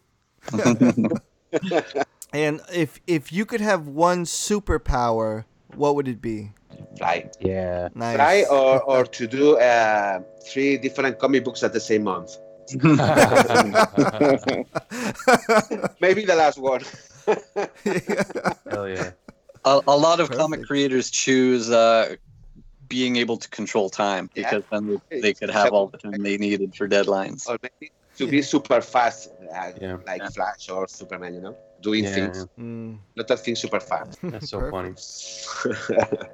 [2.32, 5.44] and if if you could have one superpower
[5.76, 6.52] what would it be?
[6.96, 7.30] Fly.
[7.40, 7.88] Yeah.
[7.94, 8.16] Nice.
[8.16, 12.36] Fly or, or to do uh, three different comic books at the same month.
[16.00, 16.82] Maybe the last one.
[18.70, 19.10] Hell yeah.
[19.64, 22.16] A, a lot of comic creators choose uh,
[22.88, 24.42] being able to control time Yeah.
[24.50, 27.48] because then they, they could have all the time they needed for deadlines.
[27.48, 29.96] or maybe to be super fast, uh, Yeah.
[30.06, 32.98] like Flash or Superman, you know, doing Yeah, things, Mm.
[33.16, 34.18] lot of things super fast.
[34.32, 34.94] That's so funny.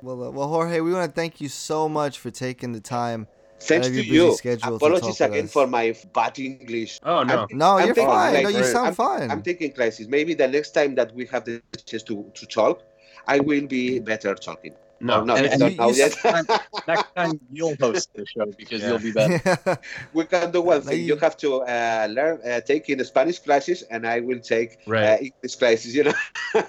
[0.02, 3.26] Well, uh, well, Jorge, we want to thank you so much for taking the time.
[3.62, 4.34] Thanks out to busy you.
[4.34, 6.98] schedule to Apologies talk with again for my bad English.
[7.02, 7.40] Oh no.
[7.40, 8.32] I'm- No, I'm you're taking fine.
[8.34, 8.58] No, classes.
[8.58, 9.30] you sound I'm, fine.
[9.30, 10.08] I'm taking classes.
[10.08, 12.82] Maybe the next time that we have the chance to, to talk,
[13.26, 14.74] I will be better talking.
[15.00, 15.20] No.
[15.20, 16.12] no, not, And- and don't you- know you yet.
[16.12, 16.44] said
[16.86, 18.88] Next time you'll host the show because Yeah.
[18.90, 19.78] you'll be better.
[20.12, 21.04] we can do one thing.
[21.04, 24.90] You have to uh, learn, uh, take in Spanish classes, and I will take uh,
[24.92, 25.20] Right.
[25.32, 25.94] English classes.
[25.96, 26.14] You know.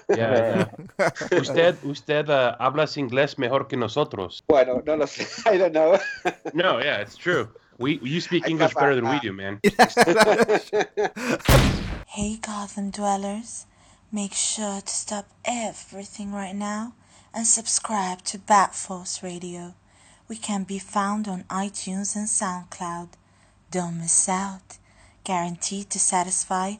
[0.08, 0.66] Yeah,
[0.98, 1.10] yeah.
[1.42, 4.42] Usted, usted uh, hablas inglés mejor que nosotros.
[4.48, 5.26] bueno, no lo sé.
[5.46, 5.98] I don't know.
[6.54, 7.48] No, yeah, it's true.
[7.78, 9.60] We you speak I English have a- better than we uh, do, man.
[12.06, 13.66] Hey, Gotham dwellers,
[14.12, 16.92] make sure to stop everything right now
[17.34, 19.74] and subscribe to Bat Force Radio.
[20.28, 23.08] We can be found on iTunes and SoundCloud.
[23.70, 24.78] Don't miss out.
[25.24, 26.74] Guaranteed to satisfy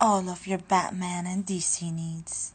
[0.00, 2.52] all of your Batman and DC needs.